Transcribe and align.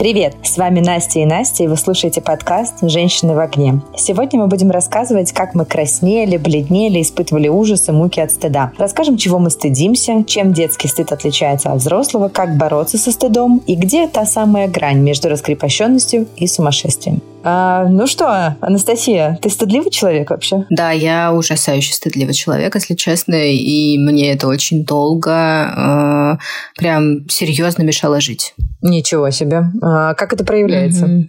Привет! 0.00 0.34
С 0.42 0.56
вами 0.56 0.80
Настя 0.80 1.18
и 1.18 1.26
Настя, 1.26 1.64
и 1.64 1.66
вы 1.66 1.76
слушаете 1.76 2.22
подкаст 2.22 2.76
«Женщины 2.80 3.34
в 3.34 3.38
огне». 3.38 3.82
Сегодня 3.94 4.40
мы 4.40 4.46
будем 4.46 4.70
рассказывать, 4.70 5.32
как 5.32 5.54
мы 5.54 5.66
краснели, 5.66 6.38
бледнели, 6.38 7.02
испытывали 7.02 7.48
ужас 7.48 7.86
и 7.90 7.92
муки 7.92 8.18
от 8.18 8.30
стыда. 8.30 8.72
Расскажем, 8.78 9.18
чего 9.18 9.38
мы 9.38 9.50
стыдимся, 9.50 10.24
чем 10.26 10.54
детский 10.54 10.88
стыд 10.88 11.12
отличается 11.12 11.70
от 11.70 11.80
взрослого, 11.80 12.30
как 12.30 12.56
бороться 12.56 12.96
со 12.96 13.12
стыдом 13.12 13.60
и 13.66 13.74
где 13.74 14.08
та 14.08 14.24
самая 14.24 14.68
грань 14.68 15.00
между 15.00 15.28
раскрепощенностью 15.28 16.26
и 16.34 16.46
сумасшествием. 16.46 17.20
А, 17.42 17.86
ну 17.88 18.06
что, 18.06 18.56
Анастасия, 18.60 19.38
ты 19.40 19.48
стыдливый 19.48 19.90
человек 19.90 20.30
вообще? 20.30 20.66
Да, 20.70 20.90
я 20.90 21.32
ужасающе 21.32 21.94
стыдливый 21.94 22.34
человек, 22.34 22.74
если 22.74 22.94
честно, 22.94 23.34
и 23.34 23.98
мне 23.98 24.32
это 24.32 24.46
очень 24.46 24.84
долго 24.84 26.38
э, 26.38 26.78
прям 26.78 27.28
серьезно 27.28 27.82
мешало 27.82 28.20
жить. 28.20 28.54
Ничего 28.82 29.30
себе. 29.30 29.64
А 29.82 30.14
как 30.14 30.32
это 30.32 30.44
проявляется? 30.44 31.06
Mm-hmm. 31.06 31.28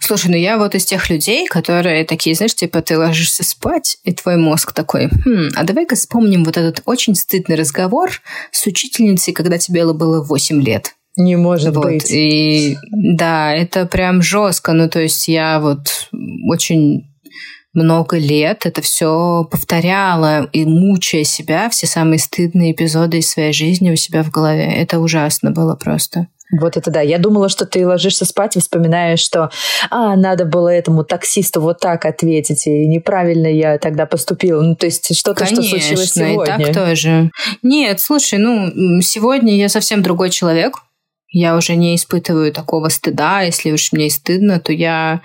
Слушай, 0.00 0.30
ну 0.30 0.36
я 0.36 0.58
вот 0.58 0.74
из 0.74 0.84
тех 0.84 1.08
людей, 1.10 1.46
которые 1.46 2.04
такие, 2.04 2.34
знаешь, 2.34 2.54
типа 2.54 2.82
ты 2.82 2.98
ложишься 2.98 3.44
спать, 3.44 3.98
и 4.04 4.12
твой 4.12 4.36
мозг 4.36 4.72
такой, 4.72 5.08
хм, 5.08 5.50
а 5.54 5.64
давай-ка 5.64 5.94
вспомним 5.94 6.44
вот 6.44 6.56
этот 6.56 6.82
очень 6.86 7.14
стыдный 7.14 7.56
разговор 7.56 8.10
с 8.50 8.66
учительницей, 8.66 9.32
когда 9.32 9.58
тебе 9.58 9.86
было 9.92 10.22
8 10.22 10.60
лет. 10.62 10.94
Не 11.16 11.36
может 11.36 11.74
вот. 11.74 11.84
быть. 11.84 12.10
И 12.10 12.76
да, 12.90 13.52
это 13.52 13.86
прям 13.86 14.22
жестко. 14.22 14.72
Ну, 14.72 14.88
то 14.88 15.00
есть 15.00 15.28
я 15.28 15.60
вот 15.60 16.08
очень 16.48 17.10
много 17.72 18.18
лет 18.18 18.66
это 18.66 18.82
все 18.82 19.46
повторяла 19.48 20.46
и 20.52 20.64
мучая 20.64 21.24
себя, 21.24 21.70
все 21.70 21.86
самые 21.86 22.18
стыдные 22.18 22.72
эпизоды 22.72 23.18
из 23.18 23.30
своей 23.30 23.52
жизни 23.52 23.92
у 23.92 23.96
себя 23.96 24.22
в 24.22 24.30
голове. 24.30 24.64
Это 24.64 24.98
ужасно 24.98 25.50
было 25.52 25.76
просто. 25.76 26.26
Вот 26.58 26.76
это 26.76 26.90
да. 26.90 27.00
Я 27.00 27.18
думала, 27.18 27.48
что 27.48 27.64
ты 27.64 27.86
ложишься 27.86 28.24
спать 28.24 28.56
и 28.56 28.60
вспоминаешь, 28.60 29.20
что 29.20 29.50
а, 29.88 30.16
надо 30.16 30.44
было 30.44 30.68
этому 30.68 31.04
таксисту 31.04 31.60
вот 31.60 31.78
так 31.78 32.04
ответить, 32.04 32.66
и 32.66 32.88
неправильно 32.88 33.46
я 33.46 33.78
тогда 33.78 34.04
поступила. 34.04 34.60
Ну, 34.60 34.74
то 34.74 34.86
есть 34.86 35.16
что-то, 35.16 35.46
что 35.46 35.62
случилось 35.62 36.12
сегодня. 36.12 36.56
и 36.56 36.64
так 36.64 36.74
тоже. 36.74 37.30
Нет, 37.62 38.00
слушай, 38.00 38.40
ну, 38.40 39.00
сегодня 39.00 39.56
я 39.56 39.68
совсем 39.68 40.02
другой 40.02 40.30
человек. 40.30 40.78
Я 41.30 41.56
уже 41.56 41.76
не 41.76 41.94
испытываю 41.94 42.52
такого 42.52 42.88
стыда. 42.88 43.42
Если 43.42 43.70
уж 43.70 43.92
мне 43.92 44.10
стыдно, 44.10 44.58
то 44.58 44.72
я 44.72 45.22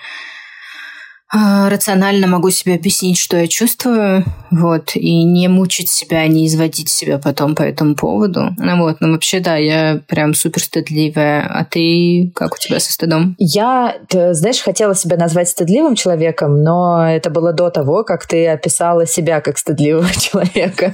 рационально 1.31 2.27
могу 2.27 2.49
себе 2.51 2.75
объяснить, 2.75 3.17
что 3.17 3.37
я 3.37 3.47
чувствую, 3.47 4.23
вот, 4.51 4.95
и 4.95 5.23
не 5.23 5.47
мучить 5.47 5.89
себя, 5.89 6.25
не 6.27 6.47
изводить 6.47 6.89
себя 6.89 7.17
потом 7.17 7.55
по 7.55 7.63
этому 7.63 7.95
поводу. 7.95 8.51
Ну 8.57 8.77
вот, 8.79 8.97
но 9.01 9.11
вообще, 9.11 9.39
да, 9.39 9.55
я 9.55 9.99
прям 10.07 10.33
супер 10.33 10.61
стыдливая. 10.61 11.41
А 11.41 11.65
ты 11.65 12.31
как 12.35 12.53
у 12.53 12.57
тебя 12.57 12.79
со 12.79 12.91
стыдом? 12.93 13.35
Я, 13.39 13.95
ты, 14.07 14.33
знаешь, 14.33 14.61
хотела 14.61 14.95
себя 14.95 15.17
назвать 15.17 15.49
стыдливым 15.49 15.95
человеком, 15.95 16.63
но 16.63 17.05
это 17.09 17.29
было 17.29 17.53
до 17.53 17.69
того, 17.69 18.03
как 18.03 18.27
ты 18.27 18.47
описала 18.47 19.05
себя 19.05 19.41
как 19.41 19.57
стыдливого 19.57 20.09
человека. 20.19 20.93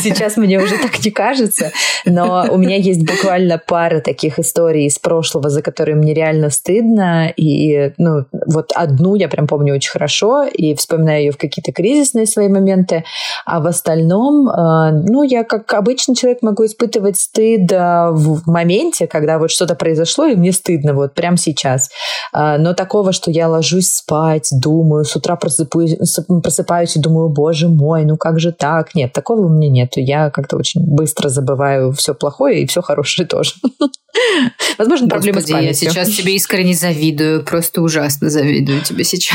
Сейчас 0.00 0.36
мне 0.36 0.60
уже 0.60 0.76
так 0.78 1.04
не 1.04 1.10
кажется, 1.10 1.72
но 2.04 2.46
у 2.50 2.58
меня 2.58 2.76
есть 2.76 3.04
буквально 3.04 3.58
пара 3.58 4.00
таких 4.00 4.38
историй 4.38 4.86
из 4.86 4.98
прошлого, 4.98 5.48
за 5.48 5.62
которые 5.62 5.96
мне 5.96 6.14
реально 6.14 6.50
стыдно, 6.50 7.28
и, 7.28 7.92
ну, 7.98 8.26
вот 8.46 8.72
одну 8.74 9.14
я 9.14 9.28
прям 9.38 9.46
помню 9.46 9.74
очень 9.74 9.90
хорошо 9.92 10.42
и 10.42 10.74
вспоминаю 10.74 11.20
ее 11.20 11.30
в 11.30 11.36
какие-то 11.36 11.70
кризисные 11.70 12.26
свои 12.26 12.48
моменты. 12.48 13.04
А 13.46 13.60
в 13.60 13.68
остальном, 13.68 14.48
э, 14.48 15.04
ну, 15.08 15.22
я 15.22 15.44
как 15.44 15.72
обычный 15.74 16.16
человек 16.16 16.42
могу 16.42 16.66
испытывать 16.66 17.18
стыд 17.18 17.70
э, 17.70 18.08
в 18.10 18.48
моменте, 18.50 19.06
когда 19.06 19.38
вот 19.38 19.52
что-то 19.52 19.76
произошло, 19.76 20.26
и 20.26 20.34
мне 20.34 20.50
стыдно 20.50 20.92
вот 20.92 21.14
прямо 21.14 21.36
сейчас. 21.36 21.88
Э, 22.34 22.56
но 22.58 22.74
такого, 22.74 23.12
что 23.12 23.30
я 23.30 23.48
ложусь 23.48 23.92
спать, 23.92 24.48
думаю, 24.50 25.04
с 25.04 25.14
утра 25.14 25.36
просыпаюсь, 25.36 25.96
просыпаюсь 26.42 26.96
и 26.96 27.00
думаю, 27.00 27.28
боже 27.28 27.68
мой, 27.68 28.04
ну 28.04 28.16
как 28.16 28.40
же 28.40 28.50
так? 28.50 28.96
Нет, 28.96 29.12
такого 29.12 29.46
у 29.46 29.48
меня 29.48 29.70
нет. 29.70 29.92
Я 29.94 30.30
как-то 30.30 30.56
очень 30.56 30.80
быстро 30.84 31.28
забываю 31.28 31.92
все 31.92 32.12
плохое 32.12 32.62
и 32.62 32.66
все 32.66 32.82
хорошее 32.82 33.28
тоже. 33.28 33.52
Возможно, 34.78 35.08
проблемы 35.08 35.40
с 35.40 35.50
памятью. 35.50 35.68
я 35.68 35.74
сейчас 35.74 36.08
тебе 36.08 36.34
искренне 36.34 36.74
завидую, 36.74 37.44
просто 37.44 37.82
ужасно 37.82 38.30
завидую 38.30 38.82
тебе 38.82 39.04
сейчас. 39.04 39.27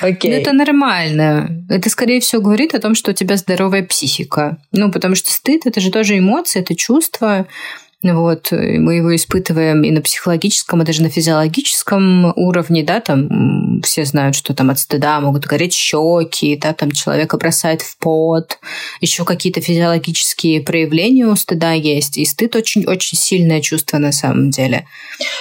Окей. 0.00 0.32
Okay. 0.32 0.40
это 0.40 0.52
нормально. 0.52 1.64
Это, 1.68 1.90
скорее 1.90 2.20
всего, 2.20 2.42
говорит 2.42 2.74
о 2.74 2.80
том, 2.80 2.94
что 2.94 3.10
у 3.10 3.14
тебя 3.14 3.36
здоровая 3.36 3.84
психика. 3.84 4.58
Ну, 4.72 4.90
потому 4.90 5.14
что 5.14 5.30
стыд– 5.30 5.62
это 5.66 5.80
же 5.80 5.90
тоже 5.90 6.18
эмоции, 6.18 6.60
это 6.60 6.74
чувство. 6.74 7.46
Вот, 8.12 8.52
мы 8.52 8.96
его 8.96 9.16
испытываем 9.16 9.82
и 9.82 9.90
на 9.90 10.02
психологическом, 10.02 10.82
и 10.82 10.84
даже 10.84 11.02
на 11.02 11.08
физиологическом 11.08 12.34
уровне, 12.36 12.84
да, 12.84 13.00
там 13.00 13.80
все 13.82 14.04
знают, 14.04 14.36
что 14.36 14.54
там 14.54 14.68
от 14.68 14.78
стыда 14.78 15.20
могут 15.20 15.46
гореть 15.46 15.72
щеки, 15.72 16.56
да, 16.56 16.74
там 16.74 16.90
человека 16.90 17.38
бросает 17.38 17.80
в 17.80 17.96
пот, 17.96 18.58
еще 19.00 19.24
какие-то 19.24 19.62
физиологические 19.62 20.60
проявления 20.60 21.26
у 21.26 21.34
стыда 21.34 21.72
есть, 21.72 22.18
и 22.18 22.26
стыд 22.26 22.54
очень-очень 22.56 23.16
сильное 23.16 23.62
чувство 23.62 23.96
на 23.96 24.12
самом 24.12 24.50
деле. 24.50 24.86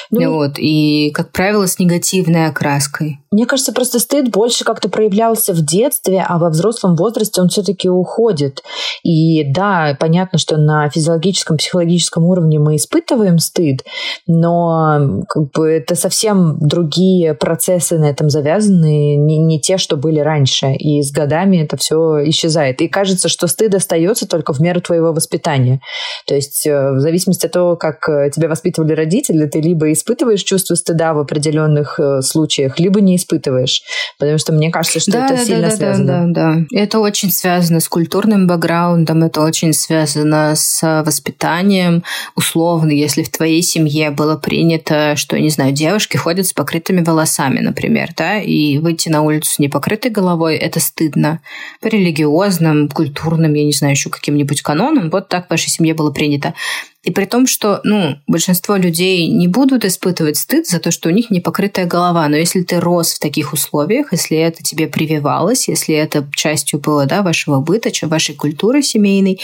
Ну, 0.10 0.34
вот, 0.34 0.54
и, 0.58 1.12
как 1.14 1.34
правило, 1.34 1.68
с 1.68 1.80
негативной 1.80 2.48
окраской. 2.48 3.20
Мне 3.32 3.46
кажется, 3.46 3.74
просто 3.74 4.00
стыд 4.00 4.30
больше 4.30 4.64
как-то 4.64 4.88
проявлялся 4.88 5.54
в 5.54 5.66
детстве, 5.66 6.24
а 6.26 6.38
во 6.38 6.50
взрослом 6.50 6.96
возрасте 6.96 7.42
он 7.42 7.50
все-таки 7.50 7.90
уходит. 7.90 8.64
И 9.04 9.44
да, 9.44 9.98
понятно, 10.00 10.38
что 10.38 10.56
на 10.58 10.90
физиологическом, 10.90 11.58
психологическом 11.58 12.24
уровне 12.24 12.53
мы 12.58 12.76
испытываем 12.76 13.40
стыд, 13.40 13.84
но 14.28 15.24
как 15.28 15.52
бы 15.52 15.70
это 15.70 15.96
совсем 15.96 16.58
другие 16.60 17.34
процессы 17.34 17.98
на 17.98 18.06
этом 18.06 18.30
завязаны, 18.30 19.16
не, 19.16 19.38
не 19.38 19.60
те, 19.60 19.78
что 19.78 19.98
были 19.98 20.20
раньше. 20.20 20.74
И 20.74 21.02
с 21.02 21.12
годами 21.12 21.58
это 21.64 21.78
все 21.78 22.30
исчезает. 22.30 22.82
И 22.82 22.88
кажется, 22.88 23.30
что 23.30 23.48
стыд 23.48 23.76
остается 23.76 24.28
только 24.28 24.54
в 24.54 24.60
меру 24.60 24.82
твоего 24.82 25.14
воспитания. 25.14 25.80
То 26.28 26.36
есть 26.36 26.66
э, 26.66 26.94
в 26.94 27.00
зависимости 27.00 27.46
от 27.46 27.52
того, 27.52 27.76
как 27.76 28.08
э, 28.10 28.30
тебя 28.32 28.48
воспитывали 28.48 28.94
родители, 28.94 29.46
ты 29.46 29.62
либо 29.62 29.92
испытываешь 29.92 30.44
чувство 30.44 30.76
стыда 30.76 31.14
в 31.14 31.20
определенных 31.20 32.00
э, 32.00 32.22
случаях, 32.22 32.80
либо 32.80 33.02
не 33.02 33.16
испытываешь. 33.16 33.84
Потому 34.20 34.38
что 34.38 34.54
мне 34.54 34.72
кажется, 34.72 35.00
что 35.00 35.12
да, 35.12 35.26
это 35.26 35.36
да, 35.36 35.46
сильно 35.46 35.70
да, 35.70 35.76
связано. 35.76 36.06
Да, 36.06 36.26
да, 36.28 36.56
да. 36.72 36.78
Это 36.80 37.00
очень 37.00 37.32
связано 37.32 37.80
с 37.80 37.88
культурным 37.88 38.48
бэкграундом, 38.48 39.24
это 39.24 39.42
очень 39.42 39.74
связано 39.74 40.54
с 40.56 41.04
воспитанием. 41.04 42.04
Условно, 42.36 42.90
если 42.90 43.22
в 43.22 43.30
твоей 43.30 43.62
семье 43.62 44.10
было 44.10 44.36
принято, 44.36 45.16
что, 45.16 45.40
не 45.40 45.50
знаю, 45.50 45.72
девушки 45.72 46.18
ходят 46.18 46.48
с 46.48 46.54
покрытыми 46.54 47.04
волосами, 47.04 47.60
например, 47.60 48.10
да, 48.18 48.40
и 48.40 48.80
выйти 48.80 49.10
на 49.10 49.22
улицу 49.22 49.52
с 49.52 49.60
непокрытой 49.60 50.10
головой, 50.10 50.56
это 50.56 50.80
стыдно. 50.80 51.42
По 51.80 51.88
религиозным, 51.88 52.90
культурным, 52.90 53.54
я 53.54 53.64
не 53.64 53.74
знаю, 53.74 53.94
еще 53.94 54.10
каким-нибудь 54.10 54.64
канонам, 54.64 55.12
вот 55.12 55.30
так 55.30 55.46
в 55.48 55.50
вашей 55.52 55.70
семье 55.70 55.94
было 55.94 56.12
принято. 56.12 56.56
И 57.04 57.12
при 57.12 57.26
том, 57.26 57.48
что 57.48 57.82
ну, 57.84 58.18
большинство 58.28 58.78
людей 58.78 59.28
не 59.28 59.50
будут 59.50 59.84
испытывать 59.84 60.38
стыд 60.38 60.68
за 60.68 60.80
то, 60.80 60.90
что 60.90 61.10
у 61.10 61.12
них 61.12 61.30
не 61.30 61.42
покрытая 61.42 61.86
голова. 61.86 62.28
Но 62.30 62.38
если 62.38 62.62
ты 62.62 62.80
рос 62.80 63.14
в 63.14 63.20
таких 63.20 63.52
условиях, 63.52 64.14
если 64.14 64.38
это 64.38 64.64
тебе 64.64 64.88
прививалось, 64.88 65.68
если 65.68 65.96
это 65.96 66.26
частью 66.34 66.80
было 66.80 67.06
да, 67.06 67.22
вашего 67.22 67.60
быта, 67.60 67.92
вашей 68.04 68.36
культуры 68.36 68.82
семейной, 68.82 69.42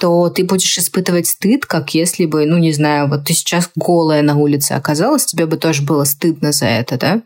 то 0.00 0.30
ты 0.30 0.42
будешь 0.42 0.78
испытывать 0.78 1.26
стыд, 1.26 1.66
как 1.66 1.94
если 1.94 2.24
бы, 2.24 2.46
ну, 2.46 2.56
не 2.56 2.72
знаю, 2.72 3.08
вот 3.08 3.24
ты 3.24 3.34
сейчас 3.34 3.70
голая 3.76 4.22
на 4.22 4.36
улице 4.36 4.72
оказалась, 4.72 5.26
тебе 5.26 5.44
бы 5.44 5.58
тоже 5.58 5.82
было 5.82 6.04
стыдно 6.04 6.52
за 6.52 6.66
это, 6.66 6.96
да? 6.96 7.22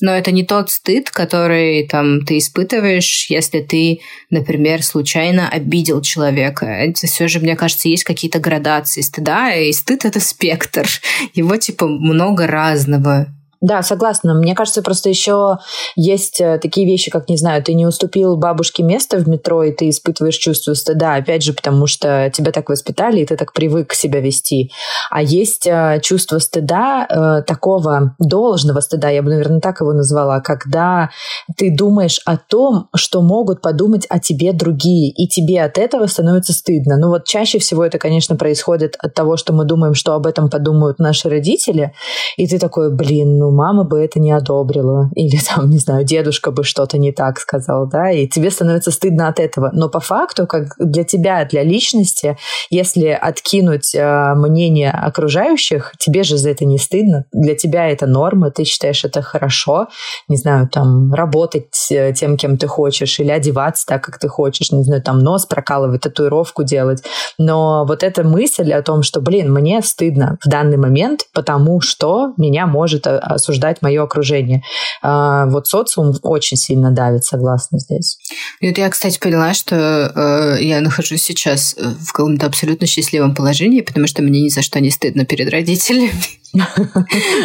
Но 0.00 0.12
это 0.12 0.30
не 0.30 0.44
тот 0.44 0.70
стыд, 0.70 1.10
который 1.10 1.86
там 1.88 2.24
ты 2.24 2.38
испытываешь, 2.38 3.30
если 3.30 3.60
ты, 3.60 4.00
например, 4.30 4.82
случайно 4.82 5.48
обидел 5.48 6.02
человека. 6.02 6.66
Это 6.66 7.06
все 7.06 7.28
же, 7.28 7.40
мне 7.40 7.56
кажется, 7.56 7.88
есть 7.88 8.04
какие-то 8.04 8.38
градации 8.38 9.00
стыда, 9.00 9.54
и 9.54 9.72
стыд 9.72 10.04
это 10.04 10.20
спектр. 10.20 10.86
Его 11.34 11.56
типа 11.56 11.86
много 11.86 12.46
разного. 12.46 13.35
Да, 13.66 13.82
согласна. 13.82 14.32
Мне 14.34 14.54
кажется, 14.54 14.80
просто 14.80 15.08
еще 15.08 15.58
есть 15.96 16.40
э, 16.40 16.60
такие 16.62 16.86
вещи, 16.86 17.10
как, 17.10 17.28
не 17.28 17.36
знаю, 17.36 17.64
ты 17.64 17.74
не 17.74 17.84
уступил 17.84 18.36
бабушке 18.36 18.84
место 18.84 19.16
в 19.16 19.26
метро, 19.28 19.64
и 19.64 19.72
ты 19.72 19.88
испытываешь 19.88 20.36
чувство 20.36 20.74
стыда, 20.74 21.16
опять 21.16 21.42
же, 21.42 21.52
потому 21.52 21.88
что 21.88 22.30
тебя 22.32 22.52
так 22.52 22.68
воспитали, 22.68 23.22
и 23.22 23.26
ты 23.26 23.36
так 23.36 23.52
привык 23.52 23.92
себя 23.92 24.20
вести. 24.20 24.70
А 25.10 25.20
есть 25.20 25.66
э, 25.66 25.98
чувство 26.00 26.38
стыда, 26.38 27.08
э, 27.10 27.42
такого 27.42 28.14
должного 28.20 28.78
стыда, 28.78 29.08
я 29.08 29.20
бы, 29.20 29.30
наверное, 29.30 29.58
так 29.58 29.80
его 29.80 29.92
назвала, 29.92 30.38
когда 30.38 31.10
ты 31.56 31.74
думаешь 31.76 32.20
о 32.24 32.36
том, 32.36 32.88
что 32.94 33.20
могут 33.20 33.62
подумать 33.62 34.06
о 34.08 34.20
тебе 34.20 34.52
другие, 34.52 35.10
и 35.10 35.26
тебе 35.26 35.64
от 35.64 35.76
этого 35.76 36.06
становится 36.06 36.52
стыдно. 36.52 36.98
Ну 36.98 37.08
вот 37.08 37.24
чаще 37.24 37.58
всего 37.58 37.84
это, 37.84 37.98
конечно, 37.98 38.36
происходит 38.36 38.94
от 39.00 39.12
того, 39.14 39.36
что 39.36 39.52
мы 39.52 39.64
думаем, 39.64 39.94
что 39.94 40.12
об 40.12 40.24
этом 40.28 40.50
подумают 40.50 41.00
наши 41.00 41.28
родители, 41.28 41.92
и 42.36 42.46
ты 42.46 42.60
такой, 42.60 42.94
блин, 42.94 43.38
ну 43.38 43.55
мама 43.56 43.84
бы 43.84 43.98
это 43.98 44.20
не 44.20 44.30
одобрила, 44.30 45.10
или 45.14 45.38
там, 45.38 45.68
не 45.70 45.78
знаю, 45.78 46.04
дедушка 46.04 46.50
бы 46.50 46.62
что-то 46.62 46.98
не 46.98 47.12
так 47.12 47.38
сказал, 47.38 47.88
да, 47.88 48.10
и 48.10 48.28
тебе 48.28 48.50
становится 48.50 48.90
стыдно 48.90 49.28
от 49.28 49.40
этого. 49.40 49.70
Но 49.72 49.88
по 49.88 50.00
факту, 50.00 50.46
как 50.46 50.74
для 50.78 51.04
тебя, 51.04 51.44
для 51.44 51.62
личности, 51.62 52.36
если 52.70 53.08
откинуть 53.08 53.94
э, 53.94 54.34
мнение 54.34 54.90
окружающих, 54.90 55.92
тебе 55.98 56.22
же 56.22 56.36
за 56.36 56.50
это 56.50 56.64
не 56.64 56.78
стыдно, 56.78 57.24
для 57.32 57.54
тебя 57.54 57.88
это 57.88 58.06
норма, 58.06 58.50
ты 58.50 58.64
считаешь 58.64 59.04
это 59.04 59.22
хорошо, 59.22 59.88
не 60.28 60.36
знаю, 60.36 60.68
там, 60.68 61.12
работать 61.12 61.90
э, 61.90 62.12
тем, 62.12 62.36
кем 62.36 62.58
ты 62.58 62.66
хочешь, 62.66 63.18
или 63.18 63.30
одеваться 63.30 63.86
так, 63.86 64.04
как 64.04 64.18
ты 64.18 64.28
хочешь, 64.28 64.72
не 64.72 64.84
знаю, 64.84 65.02
там, 65.02 65.18
нос 65.18 65.46
прокалывать, 65.46 66.02
татуировку 66.02 66.62
делать. 66.62 67.02
Но 67.38 67.84
вот 67.86 68.02
эта 68.02 68.22
мысль 68.22 68.72
о 68.72 68.82
том, 68.82 69.02
что, 69.02 69.20
блин, 69.20 69.52
мне 69.52 69.80
стыдно 69.82 70.38
в 70.44 70.48
данный 70.48 70.76
момент, 70.76 71.22
потому 71.32 71.80
что 71.80 72.32
меня 72.36 72.66
может 72.66 73.06
э, 73.06 73.35
осуждать 73.36 73.82
мое 73.82 74.02
окружение. 74.02 74.62
А, 75.02 75.46
вот 75.46 75.66
социум 75.66 76.14
очень 76.22 76.56
сильно 76.56 76.90
давит, 76.90 77.24
согласна 77.24 77.78
здесь. 77.78 78.18
Вот 78.60 78.76
я, 78.78 78.88
кстати, 78.90 79.18
поняла, 79.18 79.54
что 79.54 79.76
э, 79.76 80.62
я 80.62 80.80
нахожусь 80.80 81.22
сейчас 81.22 81.76
в 81.76 82.12
каком-то 82.12 82.46
абсолютно 82.46 82.86
счастливом 82.86 83.34
положении, 83.34 83.80
потому 83.80 84.06
что 84.06 84.22
мне 84.22 84.42
ни 84.42 84.48
за 84.48 84.62
что 84.62 84.80
не 84.80 84.90
стыдно 84.90 85.24
перед 85.24 85.50
родителями. 85.50 86.12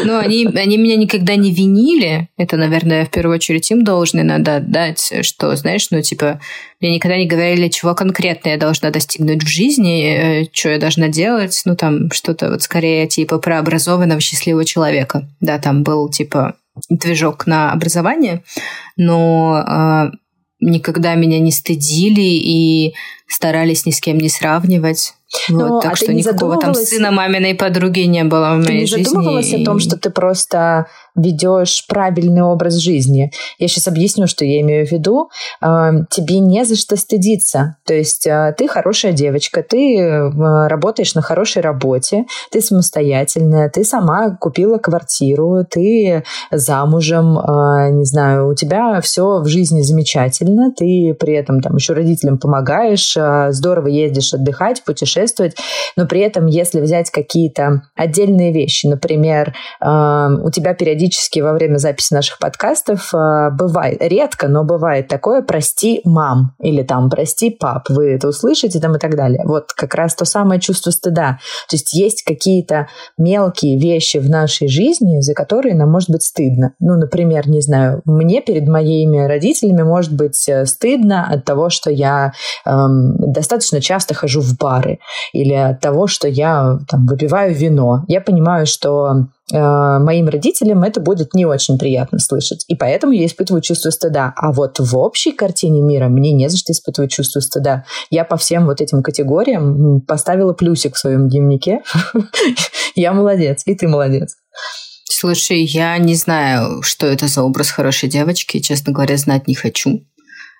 Ну, 0.05 0.17
они, 0.17 0.45
они 0.45 0.77
меня 0.77 0.95
никогда 0.95 1.35
не 1.35 1.51
винили. 1.51 2.29
Это, 2.37 2.57
наверное, 2.57 3.05
в 3.05 3.09
первую 3.09 3.35
очередь 3.35 3.69
им 3.71 3.83
должны 3.83 4.23
надо 4.23 4.57
отдать, 4.57 5.13
что, 5.21 5.55
знаешь, 5.55 5.87
ну, 5.91 6.01
типа, 6.01 6.39
мне 6.79 6.95
никогда 6.95 7.17
не 7.17 7.27
говорили, 7.27 7.67
чего 7.67 7.93
конкретно 7.93 8.49
я 8.49 8.57
должна 8.57 8.89
достигнуть 8.89 9.43
в 9.43 9.47
жизни, 9.47 10.43
э, 10.43 10.45
что 10.51 10.69
я 10.69 10.79
должна 10.79 11.07
делать. 11.07 11.61
Ну, 11.65 11.75
там 11.75 12.11
что-то 12.11 12.49
вот 12.49 12.61
скорее 12.61 13.07
типа 13.07 13.37
про 13.37 13.59
образованного 13.59 14.21
счастливого 14.21 14.65
человека. 14.65 15.27
Да, 15.39 15.59
там 15.59 15.83
был 15.83 16.09
типа 16.09 16.55
движок 16.89 17.47
на 17.47 17.71
образование, 17.71 18.43
но 18.97 19.63
э, 19.67 20.11
никогда 20.61 21.15
меня 21.15 21.39
не 21.39 21.51
стыдили 21.51 22.21
и 22.21 22.93
старались 23.27 23.85
ни 23.85 23.91
с 23.91 23.99
кем 23.99 24.17
не 24.17 24.29
сравнивать. 24.29 25.13
Ну, 25.49 25.67
вот, 25.67 25.83
так 25.83 25.93
а 25.93 25.95
что 25.95 26.13
никакого 26.13 26.59
там 26.59 26.73
сына 26.73 27.11
маминой 27.11 27.55
подруги 27.55 28.01
не 28.01 28.23
было 28.23 28.55
в 28.55 28.65
моей 28.65 28.85
жизни. 28.85 28.95
Ты 28.95 28.99
не 28.99 29.05
задумывалась 29.05 29.53
о 29.53 29.63
том, 29.63 29.79
что 29.79 29.97
ты 29.97 30.09
просто 30.09 30.87
ведешь 31.15 31.85
правильный 31.87 32.41
образ 32.41 32.75
жизни. 32.75 33.31
Я 33.59 33.67
сейчас 33.67 33.87
объясню, 33.87 34.27
что 34.27 34.45
я 34.45 34.61
имею 34.61 34.85
в 34.85 34.91
виду. 34.91 35.29
А, 35.61 35.91
тебе 36.09 36.39
не 36.39 36.63
за 36.65 36.75
что 36.75 36.95
стыдиться. 36.95 37.77
То 37.85 37.93
есть 37.93 38.27
а, 38.27 38.53
ты 38.53 38.67
хорошая 38.67 39.11
девочка, 39.11 39.63
ты 39.63 40.01
а, 40.01 40.67
работаешь 40.67 41.15
на 41.15 41.21
хорошей 41.21 41.61
работе, 41.61 42.25
ты 42.51 42.61
самостоятельная, 42.61 43.69
ты 43.69 43.83
сама 43.83 44.35
купила 44.39 44.77
квартиру, 44.77 45.65
ты 45.69 46.23
замужем, 46.51 47.33
не 47.97 48.05
знаю, 48.05 48.49
у 48.49 48.55
тебя 48.55 49.01
все 49.01 49.39
в 49.39 49.47
жизни 49.47 49.81
замечательно, 49.81 50.71
ты 50.71 51.15
при 51.19 51.33
этом 51.33 51.61
там 51.61 51.75
еще 51.75 51.93
родителям 51.93 52.37
помогаешь, 52.37 53.17
здорово 53.53 53.87
ездишь 53.87 54.33
отдыхать, 54.33 54.83
путешествовать, 54.83 55.55
но 55.95 56.07
при 56.07 56.21
этом, 56.21 56.45
если 56.45 56.79
взять 56.79 57.09
какие-то 57.09 57.83
отдельные 57.95 58.51
вещи, 58.51 58.87
например, 58.87 59.53
у 59.81 60.51
тебя 60.51 60.73
периодически 60.73 61.00
периодически 61.01 61.39
во 61.39 61.53
время 61.53 61.77
записи 61.77 62.13
наших 62.13 62.37
подкастов 62.37 63.13
э, 63.13 63.49
бывает, 63.51 63.97
редко, 64.01 64.47
но 64.47 64.63
бывает 64.63 65.07
такое 65.07 65.41
«прости, 65.41 66.01
мам» 66.05 66.53
или 66.59 66.83
там 66.83 67.09
«прости, 67.09 67.49
пап», 67.49 67.89
вы 67.89 68.13
это 68.13 68.27
услышите 68.27 68.79
там 68.79 68.95
и 68.95 68.99
так 68.99 69.15
далее. 69.15 69.41
Вот 69.45 69.73
как 69.73 69.95
раз 69.95 70.15
то 70.15 70.25
самое 70.25 70.61
чувство 70.61 70.91
стыда. 70.91 71.39
То 71.69 71.75
есть 71.75 71.93
есть 71.93 72.23
какие-то 72.23 72.87
мелкие 73.17 73.79
вещи 73.79 74.17
в 74.17 74.29
нашей 74.29 74.67
жизни, 74.67 75.21
за 75.21 75.33
которые 75.33 75.75
нам 75.75 75.89
может 75.89 76.09
быть 76.09 76.23
стыдно. 76.23 76.73
Ну, 76.79 76.97
например, 76.97 77.49
не 77.49 77.61
знаю, 77.61 78.01
мне 78.05 78.41
перед 78.41 78.67
моими 78.67 79.25
родителями 79.25 79.83
может 79.83 80.13
быть 80.13 80.47
э, 80.47 80.65
стыдно 80.65 81.27
от 81.27 81.45
того, 81.45 81.69
что 81.69 81.89
я 81.89 82.33
эм, 82.65 83.15
достаточно 83.17 83.81
часто 83.81 84.13
хожу 84.13 84.41
в 84.41 84.57
бары 84.57 84.99
или 85.33 85.53
от 85.53 85.79
того, 85.79 86.07
что 86.07 86.27
я 86.27 86.77
там, 86.87 87.05
выпиваю 87.07 87.53
вино. 87.55 88.03
Я 88.07 88.21
понимаю, 88.21 88.65
что 88.65 89.25
моим 89.51 90.29
родителям 90.29 90.83
это 90.83 90.99
будет 90.99 91.33
не 91.33 91.45
очень 91.45 91.77
приятно 91.77 92.19
слышать. 92.19 92.65
И 92.67 92.75
поэтому 92.75 93.13
я 93.13 93.25
испытываю 93.25 93.61
чувство 93.61 93.89
стыда. 93.89 94.33
А 94.35 94.51
вот 94.51 94.79
в 94.79 94.97
общей 94.97 95.31
картине 95.31 95.81
мира 95.81 96.07
мне 96.07 96.31
не 96.31 96.49
за 96.49 96.57
что 96.57 96.71
испытывать 96.71 97.11
чувство 97.11 97.39
стыда. 97.39 97.85
Я 98.09 98.25
по 98.25 98.37
всем 98.37 98.65
вот 98.65 98.81
этим 98.81 99.03
категориям 99.03 100.01
поставила 100.01 100.53
плюсик 100.53 100.95
в 100.95 100.99
своем 100.99 101.29
дневнике. 101.29 101.81
Я 102.95 103.13
молодец, 103.13 103.63
и 103.65 103.75
ты 103.75 103.87
молодец. 103.87 104.35
Слушай, 105.05 105.61
я 105.61 105.97
не 105.97 106.15
знаю, 106.15 106.81
что 106.81 107.05
это 107.05 107.27
за 107.27 107.43
образ 107.43 107.69
хорошей 107.69 108.09
девочки, 108.09 108.59
честно 108.59 108.91
говоря, 108.91 109.17
знать 109.17 109.47
не 109.47 109.53
хочу. 109.53 110.03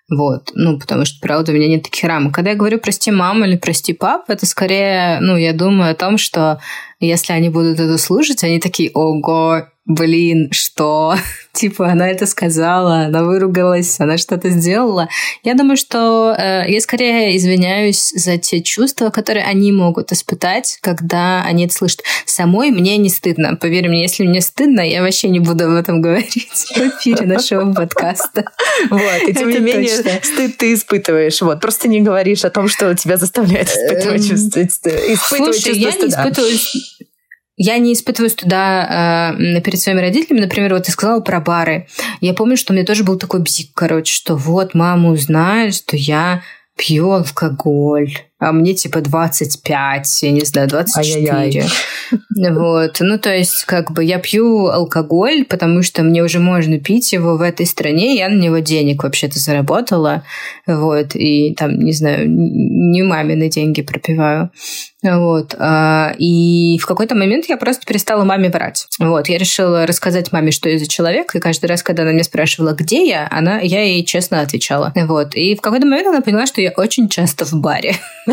Вот, 0.10 0.52
ну, 0.54 0.78
потому 0.78 1.06
что, 1.06 1.20
правда, 1.22 1.52
у 1.52 1.56
меня 1.56 1.68
нет 1.68 1.84
таких 1.84 2.04
рамок. 2.04 2.36
Когда 2.36 2.52
я 2.52 2.58
говорю 2.58 2.80
«прости, 2.80 3.12
мама» 3.12 3.48
или 3.48 3.56
«прости, 3.56 3.94
пап», 3.94 4.30
это 4.30 4.46
скорее, 4.46 5.20
ну, 5.22 5.38
я 5.38 5.54
думаю 5.54 5.92
о 5.92 5.96
том, 5.96 6.18
что 6.18 6.60
если 7.08 7.34
они 7.34 7.50
будут 7.50 7.80
это 7.80 7.98
слушать, 7.98 8.44
они 8.44 8.60
такие 8.60 8.92
«Ого, 8.94 9.64
блин, 9.86 10.50
что? 10.52 11.16
типа, 11.54 11.90
она 11.90 12.10
это 12.10 12.26
сказала, 12.26 13.02
она 13.02 13.24
выругалась, 13.24 14.00
она 14.00 14.18
что-то 14.18 14.50
сделала. 14.50 15.10
Я 15.44 15.54
думаю, 15.54 15.78
что 15.78 16.34
э, 16.38 16.66
я 16.68 16.82
скорее 16.82 17.36
извиняюсь 17.36 18.12
за 18.16 18.38
те 18.38 18.62
чувства, 18.62 19.10
которые 19.10 19.46
они 19.46 19.72
могут 19.72 20.12
испытать, 20.12 20.78
когда 20.82 21.44
они 21.44 21.66
это 21.66 21.74
слышат. 21.74 22.04
Самой 22.26 22.72
мне 22.72 22.98
не 22.98 23.10
стыдно. 23.10 23.56
Поверь 23.56 23.90
мне, 23.90 24.04
если 24.04 24.26
мне 24.26 24.42
стыдно, 24.42 24.82
я 24.82 25.02
вообще 25.02 25.30
не 25.30 25.40
буду 25.40 25.66
об 25.66 25.76
этом 25.76 26.02
говорить 26.02 26.72
в 26.76 26.78
эфире 26.78 27.26
нашего 27.26 27.72
подкаста. 27.74 28.46
Вот, 28.90 29.28
и 29.28 29.34
тем 29.34 29.50
не 29.50 29.60
менее, 29.60 29.90
стыд 30.24 30.58
ты 30.58 30.74
испытываешь. 30.74 31.42
Вот, 31.42 31.62
просто 31.62 31.88
не 31.88 32.02
говоришь 32.02 32.44
о 32.46 32.50
том, 32.50 32.68
что 32.68 32.94
тебя 32.96 33.18
заставляет 33.18 33.70
испытывать 33.70 34.24
эм, 34.24 34.30
чувство 34.30 34.64
стыда. 34.70 34.98
Я 37.64 37.78
не 37.78 37.94
испытываю 37.94 38.32
стыда 38.32 39.36
э, 39.38 39.62
перед 39.62 39.80
своими 39.80 40.02
родителями. 40.02 40.42
Например, 40.42 40.74
вот 40.74 40.86
ты 40.86 40.92
сказала 40.92 41.20
про 41.20 41.40
бары. 41.40 41.88
Я 42.20 42.34
помню, 42.34 42.58
что 42.58 42.74
у 42.74 42.76
меня 42.76 42.88
тоже 42.88 43.04
был 43.04 43.20
такой 43.20 43.40
бзик, 43.40 43.70
короче, 43.76 44.12
что 44.12 44.36
вот 44.36 44.74
мама 44.74 45.12
узнает, 45.12 45.76
что 45.76 45.96
я 45.96 46.42
пью 46.76 47.12
алкоголь 47.12 48.18
а 48.42 48.52
мне 48.52 48.74
типа 48.74 49.02
25, 49.02 50.24
я 50.24 50.32
не 50.32 50.42
знаю, 50.42 50.68
24. 50.68 51.32
Ай-яй-яй. 51.32 51.70
Вот. 52.52 52.98
Ну, 53.00 53.20
то 53.20 53.34
есть, 53.34 53.64
как 53.66 53.92
бы 53.92 54.04
я 54.04 54.18
пью 54.18 54.68
алкоголь, 54.68 55.46
потому 55.46 55.84
что 55.84 56.02
мне 56.02 56.24
уже 56.24 56.40
можно 56.40 56.80
пить 56.80 57.14
его 57.14 57.38
в 57.38 57.42
этой 57.42 57.66
стране, 57.66 58.18
я 58.18 58.30
на 58.30 58.42
него 58.42 58.58
денег 58.60 59.04
вообще-то 59.04 59.40
заработала, 59.40 60.24
вот, 60.66 61.16
и 61.16 61.54
там, 61.54 61.78
не 61.80 61.94
знаю, 61.94 62.30
не 62.30 63.04
мамины 63.04 63.48
деньги 63.48 63.82
пропиваю. 63.82 64.50
Вот. 65.04 65.56
А, 65.58 66.14
и 66.18 66.78
в 66.78 66.86
какой-то 66.86 67.16
момент 67.16 67.46
я 67.48 67.58
просто 67.58 67.86
перестала 67.86 68.24
маме 68.24 68.50
врать. 68.50 68.88
Вот. 69.00 69.30
Я 69.30 69.38
решила 69.38 69.88
рассказать 69.88 70.32
маме, 70.32 70.52
что 70.52 70.70
я 70.70 70.78
за 70.78 70.88
человек, 70.88 71.36
и 71.36 71.40
каждый 71.40 71.66
раз, 71.66 71.82
когда 71.82 72.04
она 72.04 72.12
меня 72.12 72.24
спрашивала, 72.24 72.74
где 72.74 73.08
я, 73.08 73.28
она, 73.32 73.60
я 73.60 73.82
ей 73.82 74.06
честно 74.06 74.42
отвечала. 74.42 74.94
Вот. 74.96 75.36
И 75.36 75.56
в 75.56 75.62
какой-то 75.62 75.88
момент 75.88 76.08
она 76.08 76.22
поняла, 76.22 76.46
что 76.46 76.62
я 76.62 76.72
очень 76.76 77.10
часто 77.10 77.46
в 77.46 77.54
баре. 77.54 77.96